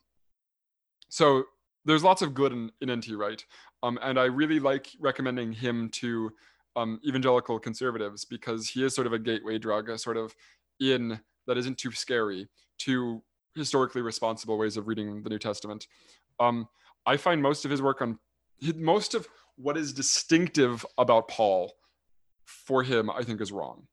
[1.10, 1.44] so
[1.86, 3.16] there's lots of good in, in N.T.
[3.16, 3.44] Wright.
[3.82, 6.32] Um, and I really like recommending him to
[6.76, 10.36] um, evangelical conservatives because he is sort of a gateway drug, a sort of
[10.80, 12.48] in that isn't too scary
[12.80, 13.24] to
[13.56, 15.88] historically responsible ways of reading the New Testament.
[16.40, 16.68] Um,
[17.06, 18.20] I find most of his work on
[18.76, 21.74] most of what is distinctive about Paul
[22.46, 23.88] for him, I think, is wrong.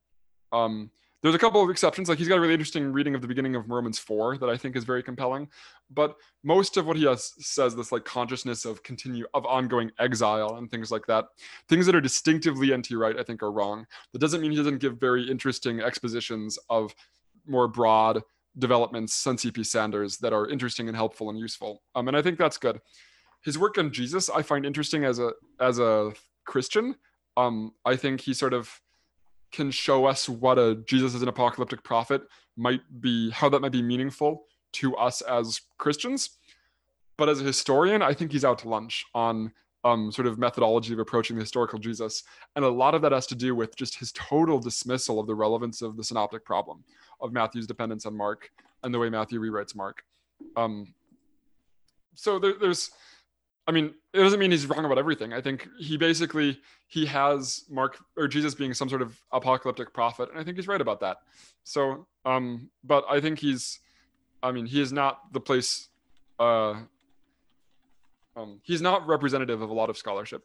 [0.52, 0.90] Um,
[1.24, 2.10] there's a couple of exceptions.
[2.10, 4.58] Like he's got a really interesting reading of the beginning of Romans 4 that I
[4.58, 5.48] think is very compelling.
[5.90, 10.56] But most of what he has, says, this like consciousness of continue of ongoing exile
[10.56, 11.24] and things like that,
[11.66, 12.94] things that are distinctively N.T.
[12.94, 13.86] Wright, I think, are wrong.
[14.12, 16.94] That doesn't mean he doesn't give very interesting expositions of
[17.46, 18.20] more broad
[18.58, 19.64] developments since E.P.
[19.64, 21.82] Sanders that are interesting and helpful and useful.
[21.94, 22.82] Um, and I think that's good.
[23.42, 26.12] His work on Jesus I find interesting as a as a
[26.44, 26.96] Christian.
[27.38, 28.78] Um, I think he sort of
[29.54, 32.22] can show us what a Jesus as an apocalyptic prophet
[32.56, 36.30] might be, how that might be meaningful to us as Christians.
[37.16, 39.52] But as a historian, I think he's out to lunch on
[39.84, 42.24] um, sort of methodology of approaching the historical Jesus.
[42.56, 45.34] And a lot of that has to do with just his total dismissal of the
[45.34, 46.82] relevance of the synoptic problem
[47.20, 48.50] of Matthew's dependence on Mark
[48.82, 50.02] and the way Matthew rewrites Mark.
[50.56, 50.94] Um,
[52.14, 52.90] so there, there's
[53.66, 55.32] I mean, it doesn't mean he's wrong about everything.
[55.32, 60.28] I think he basically he has Mark or Jesus being some sort of apocalyptic prophet,
[60.30, 61.18] and I think he's right about that.
[61.64, 63.80] So, um, but I think he's,
[64.42, 65.88] I mean, he is not the place.
[66.38, 66.74] Uh,
[68.36, 70.44] um, he's not representative of a lot of scholarship.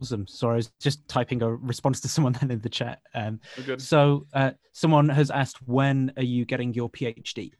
[0.00, 0.26] Awesome.
[0.28, 3.02] Sorry, I was just typing a response to someone then in the chat.
[3.14, 3.40] Um,
[3.78, 7.52] so, uh, someone has asked, when are you getting your PhD?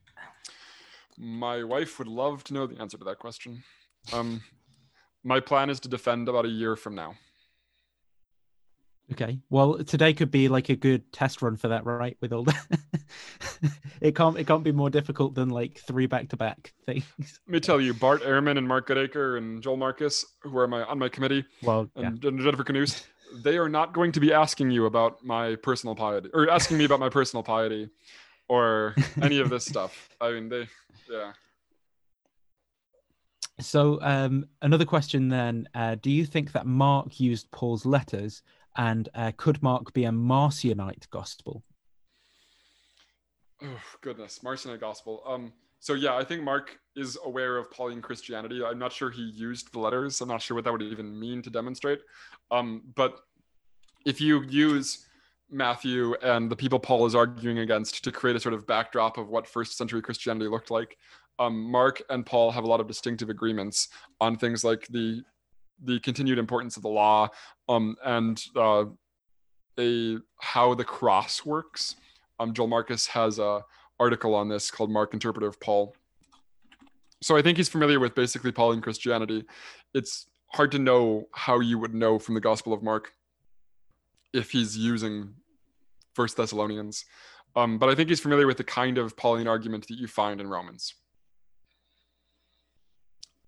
[1.19, 3.62] My wife would love to know the answer to that question.
[4.12, 4.41] Um,
[5.25, 7.14] my plan is to defend about a year from now.
[9.11, 9.41] Okay.
[9.49, 12.16] Well, today could be like a good test run for that, right?
[12.21, 12.79] With all that,
[14.03, 17.05] it can't it can't be more difficult than like three back to back things.
[17.19, 20.83] Let me tell you, Bart Ehrman and Mark Goodacre and Joel Marcus, who are my
[20.85, 22.31] on my committee, well, and yeah.
[22.31, 23.07] Jennifer Knust,
[23.43, 26.85] they are not going to be asking you about my personal piety or asking me
[26.85, 27.89] about my personal piety
[28.49, 30.09] or any of this stuff.
[30.20, 30.68] I mean, they
[31.11, 31.32] yeah.
[33.61, 38.42] So um, another question then: uh, Do you think that Mark used Paul's letters,
[38.76, 41.62] and uh, could Mark be a Marcionite gospel?
[43.62, 45.22] Oh goodness, Marcionite gospel.
[45.26, 48.62] Um, so yeah, I think Mark is aware of Pauline Christianity.
[48.64, 50.20] I'm not sure he used the letters.
[50.20, 52.01] I'm not sure what that would even mean to demonstrate.
[52.51, 53.20] Um, but
[54.05, 55.08] if you use
[55.51, 59.28] Matthew and the people Paul is arguing against to create a sort of backdrop of
[59.28, 60.96] what first century Christianity looked like.
[61.38, 63.88] Um, Mark and Paul have a lot of distinctive agreements
[64.20, 65.22] on things like the
[65.84, 67.28] the continued importance of the law
[67.68, 68.84] um, and uh,
[69.78, 71.96] a how the cross works.
[72.40, 73.64] Um, Joel Marcus has a
[74.01, 75.94] article on this called Mark Interpreter of Paul.
[77.22, 79.44] So I think he's familiar with basically Pauline Christianity.
[79.94, 83.12] It's hard to know how you would know from the Gospel of Mark
[84.32, 85.34] if he's using
[86.19, 87.05] First Thessalonians.
[87.55, 90.41] Um, but I think he's familiar with the kind of Pauline argument that you find
[90.41, 90.95] in Romans.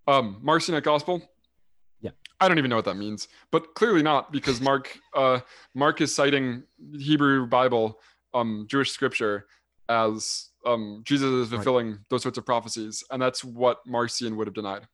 [0.07, 1.21] Um, Marcionite Gospel.
[2.01, 2.13] Yeah.
[2.39, 5.41] I don't even know what that means, but clearly not because Mark uh,
[5.75, 6.63] Mark is citing
[6.97, 7.99] Hebrew Bible,
[8.33, 9.47] um, Jewish scripture
[9.89, 11.99] as um, Jesus is fulfilling right.
[12.09, 14.87] those sorts of prophecies, and that's what Marcion would have denied.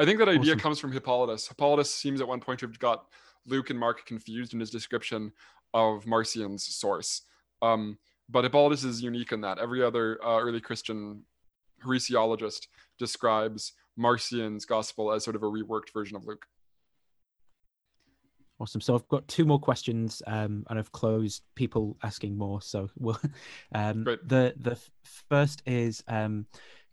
[0.00, 0.58] I think that idea awesome.
[0.58, 1.46] comes from Hippolytus.
[1.46, 3.04] Hippolytus seems at one point to have got
[3.46, 5.32] Luke and Mark confused in his description
[5.72, 7.22] of Marcion's source.
[7.62, 9.58] Um, but Hippolytus is unique in that.
[9.58, 11.22] Every other uh, early Christian
[11.84, 12.68] heresiologist
[12.98, 16.46] describes Marcion's gospel as sort of a reworked version of Luke.
[18.60, 18.80] Awesome.
[18.80, 22.62] So I've got two more questions, um, and I've closed people asking more.
[22.62, 23.18] So we'll.
[23.74, 24.78] Um, the the
[25.28, 26.46] first is, um,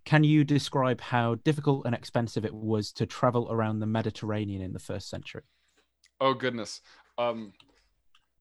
[0.03, 4.73] can you describe how difficult and expensive it was to travel around the Mediterranean in
[4.73, 5.43] the first century?
[6.21, 6.81] Oh goodness.
[7.17, 7.51] Um,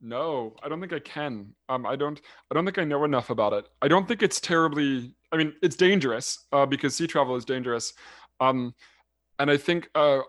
[0.03, 1.55] no, I don't think I can.
[1.69, 2.21] Um, I don't.
[2.51, 3.69] I don't think I know enough about it.
[3.83, 5.13] I don't think it's terribly.
[5.33, 7.93] I mean, it's dangerous uh, because sea travel is dangerous.
[8.39, 8.75] Um,
[9.39, 10.21] and I think uh,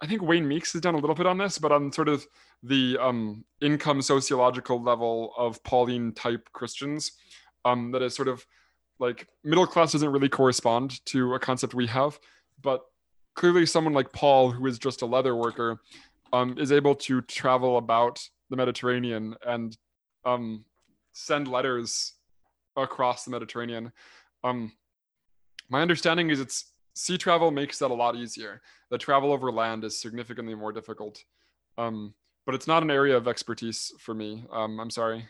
[0.00, 2.26] I think Wayne Meeks has done a little bit on this, but on sort of
[2.62, 7.12] the um, income sociological level of Pauline type Christians,
[7.64, 8.44] um, that is sort of
[8.98, 12.18] like middle class doesn't really correspond to a concept we have,
[12.62, 12.82] but
[13.34, 15.80] clearly someone like Paul, who is just a leather worker,
[16.36, 19.76] um, is able to travel about the Mediterranean and
[20.24, 20.64] um,
[21.12, 22.12] send letters
[22.76, 23.90] across the Mediterranean.
[24.44, 24.72] Um,
[25.70, 28.60] my understanding is it's sea travel makes that a lot easier.
[28.90, 31.24] The travel over land is significantly more difficult.
[31.78, 32.14] Um,
[32.44, 34.44] but it's not an area of expertise for me.
[34.52, 35.26] Um, I'm sorry.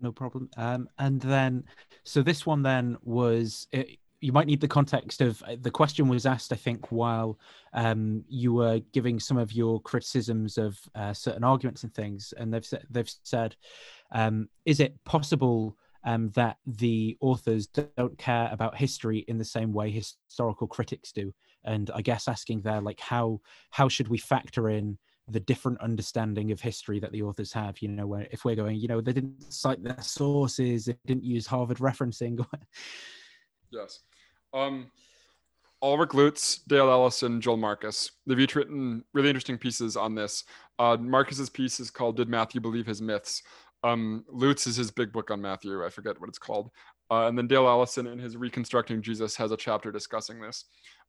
[0.00, 0.48] No problem.
[0.56, 1.64] Um, and then,
[2.04, 6.08] so this one then was it, you might need the context of uh, the question
[6.08, 7.38] was asked, I think, while
[7.72, 12.52] um, you were giving some of your criticisms of uh, certain arguments and things, and
[12.52, 13.56] they've said, they've said,
[14.12, 19.72] um, is it possible um, that the authors don't care about history in the same
[19.72, 21.32] way historical critics do?
[21.64, 23.40] And I guess asking there, like, how
[23.70, 24.98] how should we factor in
[25.30, 27.80] the different understanding of history that the authors have?
[27.82, 31.24] You know, where if we're going, you know, they didn't cite their sources, they didn't
[31.24, 32.44] use Harvard referencing.
[33.70, 34.00] yes.
[34.52, 34.90] Um,
[35.82, 38.10] Ulrich Luz, Dale Allison, Joel Marcus.
[38.26, 40.44] They've each written really interesting pieces on this.
[40.78, 43.42] Uh, Marcus's piece is called "Did Matthew Believe His Myths?"
[43.84, 45.84] Um, Lutz is his big book on Matthew.
[45.84, 46.70] I forget what it's called.
[47.10, 50.64] Uh, and then Dale Allison, in his "Reconstructing Jesus," has a chapter discussing this.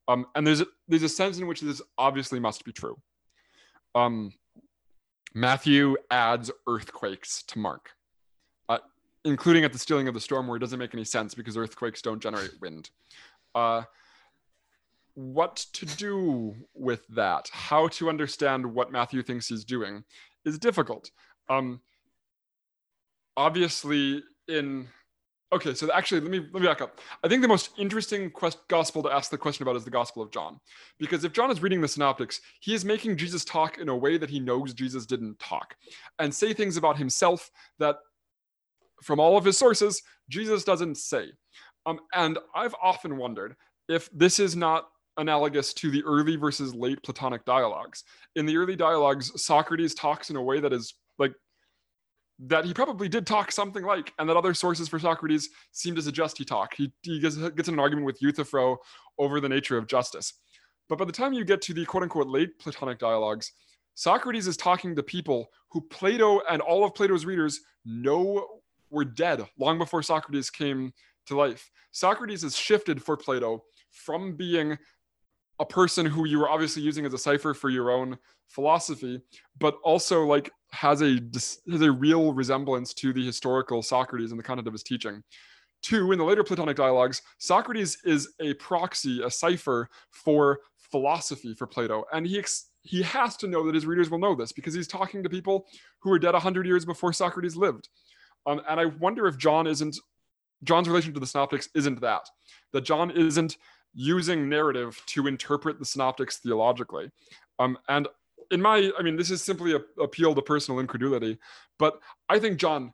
[0.08, 2.98] Um, and there's a, there's a sense in which this obviously must be true.
[3.96, 4.34] Um,
[5.34, 7.92] Matthew adds earthquakes to Mark,
[9.26, 12.02] including at the stealing of the storm, where it doesn't make any sense because earthquakes
[12.02, 12.90] don't generate wind.
[13.54, 13.84] Uh,
[15.16, 20.04] what to do with that, how to understand what Matthew thinks he's doing,
[20.46, 21.12] is difficult.
[21.50, 21.82] Um,
[23.36, 24.88] obviously, in
[25.52, 27.00] okay, so actually, let me let me back up.
[27.24, 30.22] I think the most interesting quest, gospel to ask the question about is the Gospel
[30.22, 30.60] of John,
[31.00, 34.18] because if John is reading the Synoptics, he is making Jesus talk in a way
[34.18, 35.76] that he knows Jesus didn't talk,
[36.20, 37.98] and say things about himself that,
[39.04, 41.28] from all of his sources, Jesus doesn't say.
[41.86, 43.56] Um, and I've often wondered
[43.88, 48.04] if this is not analogous to the early versus late Platonic dialogues.
[48.36, 51.34] In the early dialogues, Socrates talks in a way that is like
[52.40, 56.02] that he probably did talk something like, and that other sources for Socrates seem to
[56.02, 56.76] suggest he talked.
[56.76, 58.78] He, he gets, gets in an argument with Euthyphro
[59.18, 60.34] over the nature of justice.
[60.88, 63.52] But by the time you get to the quote unquote late Platonic dialogues,
[63.96, 68.48] Socrates is talking to people who Plato and all of Plato's readers know
[68.90, 70.94] were dead long before Socrates came
[71.28, 71.70] to life.
[71.92, 74.78] Socrates has shifted for Plato from being
[75.60, 78.18] a person who you were obviously using as a cipher for your own
[78.48, 79.22] philosophy,
[79.60, 84.44] but also like has a has a real resemblance to the historical Socrates in the
[84.44, 85.24] content of his teaching.
[85.82, 91.68] Two, in the later Platonic dialogues, Socrates is a proxy, a cipher for philosophy for
[91.68, 94.74] Plato, and he ex- he has to know that his readers will know this because
[94.74, 95.68] he's talking to people
[96.00, 97.90] who were dead hundred years before Socrates lived.
[98.50, 100.00] Um, and I wonder if John isn't
[100.64, 102.28] John's relation to the synoptics isn't that
[102.74, 103.58] that John isn't
[103.94, 107.12] using narrative to interpret the synoptics theologically.
[107.60, 108.08] Um, and
[108.52, 111.38] in my, I mean, this is simply a appeal to personal incredulity,
[111.78, 112.94] but I think John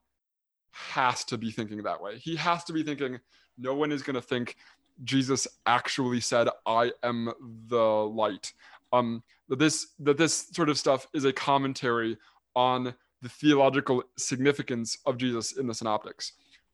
[0.72, 2.18] has to be thinking that way.
[2.18, 3.20] He has to be thinking,
[3.58, 4.58] no one is going to think
[5.06, 7.32] Jesus actually said, "I am
[7.68, 8.52] the light."
[8.92, 12.18] Um, that this that this sort of stuff is a commentary
[12.56, 12.94] on
[13.26, 16.34] the theological significance of Jesus in the synoptics.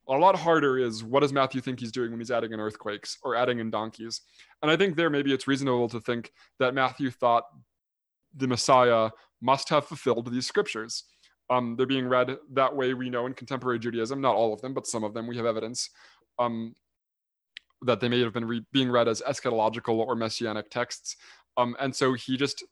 [0.10, 3.18] A lot harder is what does Matthew think he's doing when he's adding in earthquakes
[3.24, 4.20] or adding in donkeys?
[4.62, 7.46] And I think there maybe it's reasonable to think that Matthew thought
[8.36, 11.06] the Messiah must have fulfilled these scriptures.
[11.50, 14.74] Um, they're being read that way, we know in contemporary Judaism, not all of them,
[14.74, 15.90] but some of them, we have evidence
[16.38, 16.76] um,
[17.84, 21.16] that they may have been re- being read as eschatological or messianic texts.
[21.56, 22.66] Um, and so he just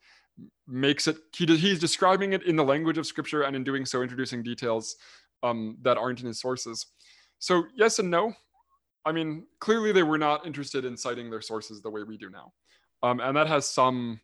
[0.67, 4.01] makes it, he, he's describing it in the language of scripture and in doing so,
[4.01, 4.95] introducing details
[5.43, 6.87] um, that aren't in his sources.
[7.39, 8.33] So, yes and no.
[9.05, 12.29] I mean, clearly they were not interested in citing their sources the way we do
[12.29, 12.53] now.
[13.01, 14.19] Um, and that has some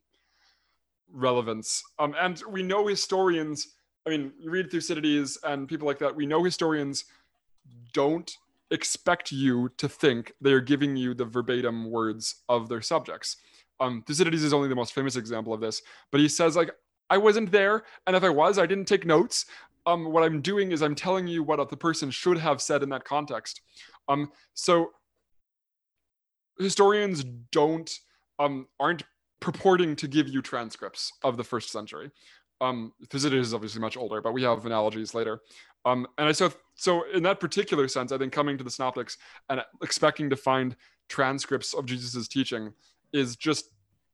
[1.12, 1.82] relevance.
[1.98, 3.76] Um, and we know historians,
[4.06, 7.06] I mean, you read Thucydides and people like that, we know historians
[7.94, 8.36] don't
[8.72, 13.38] expect you to think they're giving you the verbatim words of their subjects.
[13.80, 15.82] Um, Thucydides is only the most famous example of this,
[16.12, 16.72] but he says, like,
[17.10, 19.46] I wasn't there, and if I was, I didn't take notes.
[19.86, 22.90] Um, what I'm doing is I'm telling you what the person should have said in
[22.90, 23.62] that context.
[24.08, 24.92] Um, so
[26.60, 27.92] historians don't
[28.40, 29.04] um, aren't
[29.40, 32.12] purporting to give you transcripts of the first century.
[32.62, 35.42] Um, Thucydides is obviously much older, but we have analogies later.
[35.86, 39.18] Um, and I so so in that particular sense, I think coming to the Synoptics
[39.50, 40.76] and expecting to find
[41.10, 42.74] transcripts of Jesus's teaching
[43.14, 43.66] is just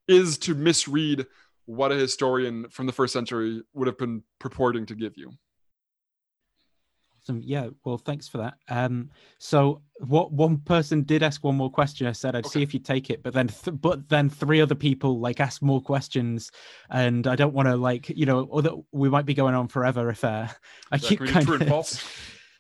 [0.08, 1.26] is to misread
[1.66, 5.32] what a historian from the first century would have been purporting to give you.
[7.24, 7.42] Awesome.
[7.44, 7.70] Yeah.
[7.86, 8.56] Well, thanks for that.
[8.68, 12.08] Um, so what one person did ask one more question.
[12.08, 12.60] I said I'd Okay.
[12.60, 15.62] see if you take it, but then th- but then three other people like asked
[15.62, 16.50] more questions,
[16.90, 19.68] and I don't want to like you know, or that we might be going on
[19.68, 20.48] forever if uh,
[20.92, 22.04] I Yeah, keep can we do kind true and of false?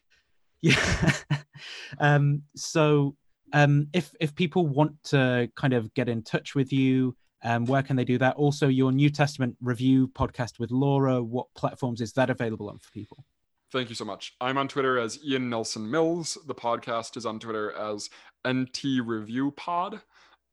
[0.61, 1.13] yeah.
[1.99, 3.15] um, so
[3.53, 7.83] um, if if people want to kind of get in touch with you, um, where
[7.83, 8.35] can they do that?
[8.35, 11.21] Also, your New Testament review podcast with Laura.
[11.21, 13.25] What platforms is that available on for people?
[13.71, 14.35] Thank you so much.
[14.41, 16.37] I'm on Twitter as Ian Nelson Mills.
[16.45, 18.09] The podcast is on Twitter as
[18.45, 20.01] NT Review Pod.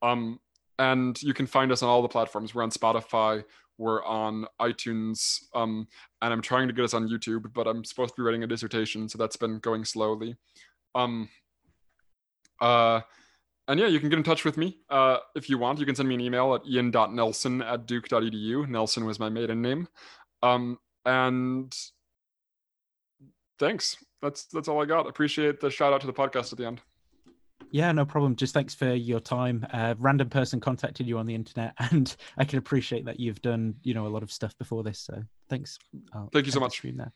[0.02, 0.38] Um,
[0.78, 2.54] and you can find us on all the platforms.
[2.54, 3.42] We're on Spotify,
[3.76, 5.88] we're on iTunes, um,
[6.22, 8.46] and I'm trying to get us on YouTube, but I'm supposed to be writing a
[8.46, 10.36] dissertation, so that's been going slowly.
[10.94, 11.28] Um,
[12.60, 13.01] uh,
[13.68, 15.78] and yeah, you can get in touch with me uh, if you want.
[15.78, 18.66] You can send me an email at ian.nelson at duke.edu.
[18.66, 19.89] Nelson was my maiden name.
[20.43, 21.74] Um, and
[23.59, 23.97] thanks.
[24.22, 25.06] That's that's all I got.
[25.06, 26.80] Appreciate the shout out to the podcast at the end.
[27.70, 28.36] Yeah, no problem.
[28.36, 29.66] Just thanks for your time.
[29.72, 33.74] Uh, random person contacted you on the internet, and I can appreciate that you've done
[33.82, 34.98] you know a lot of stuff before this.
[34.98, 35.78] So thanks.
[36.14, 36.72] I'll Thank you so much.
[36.72, 37.12] stream there.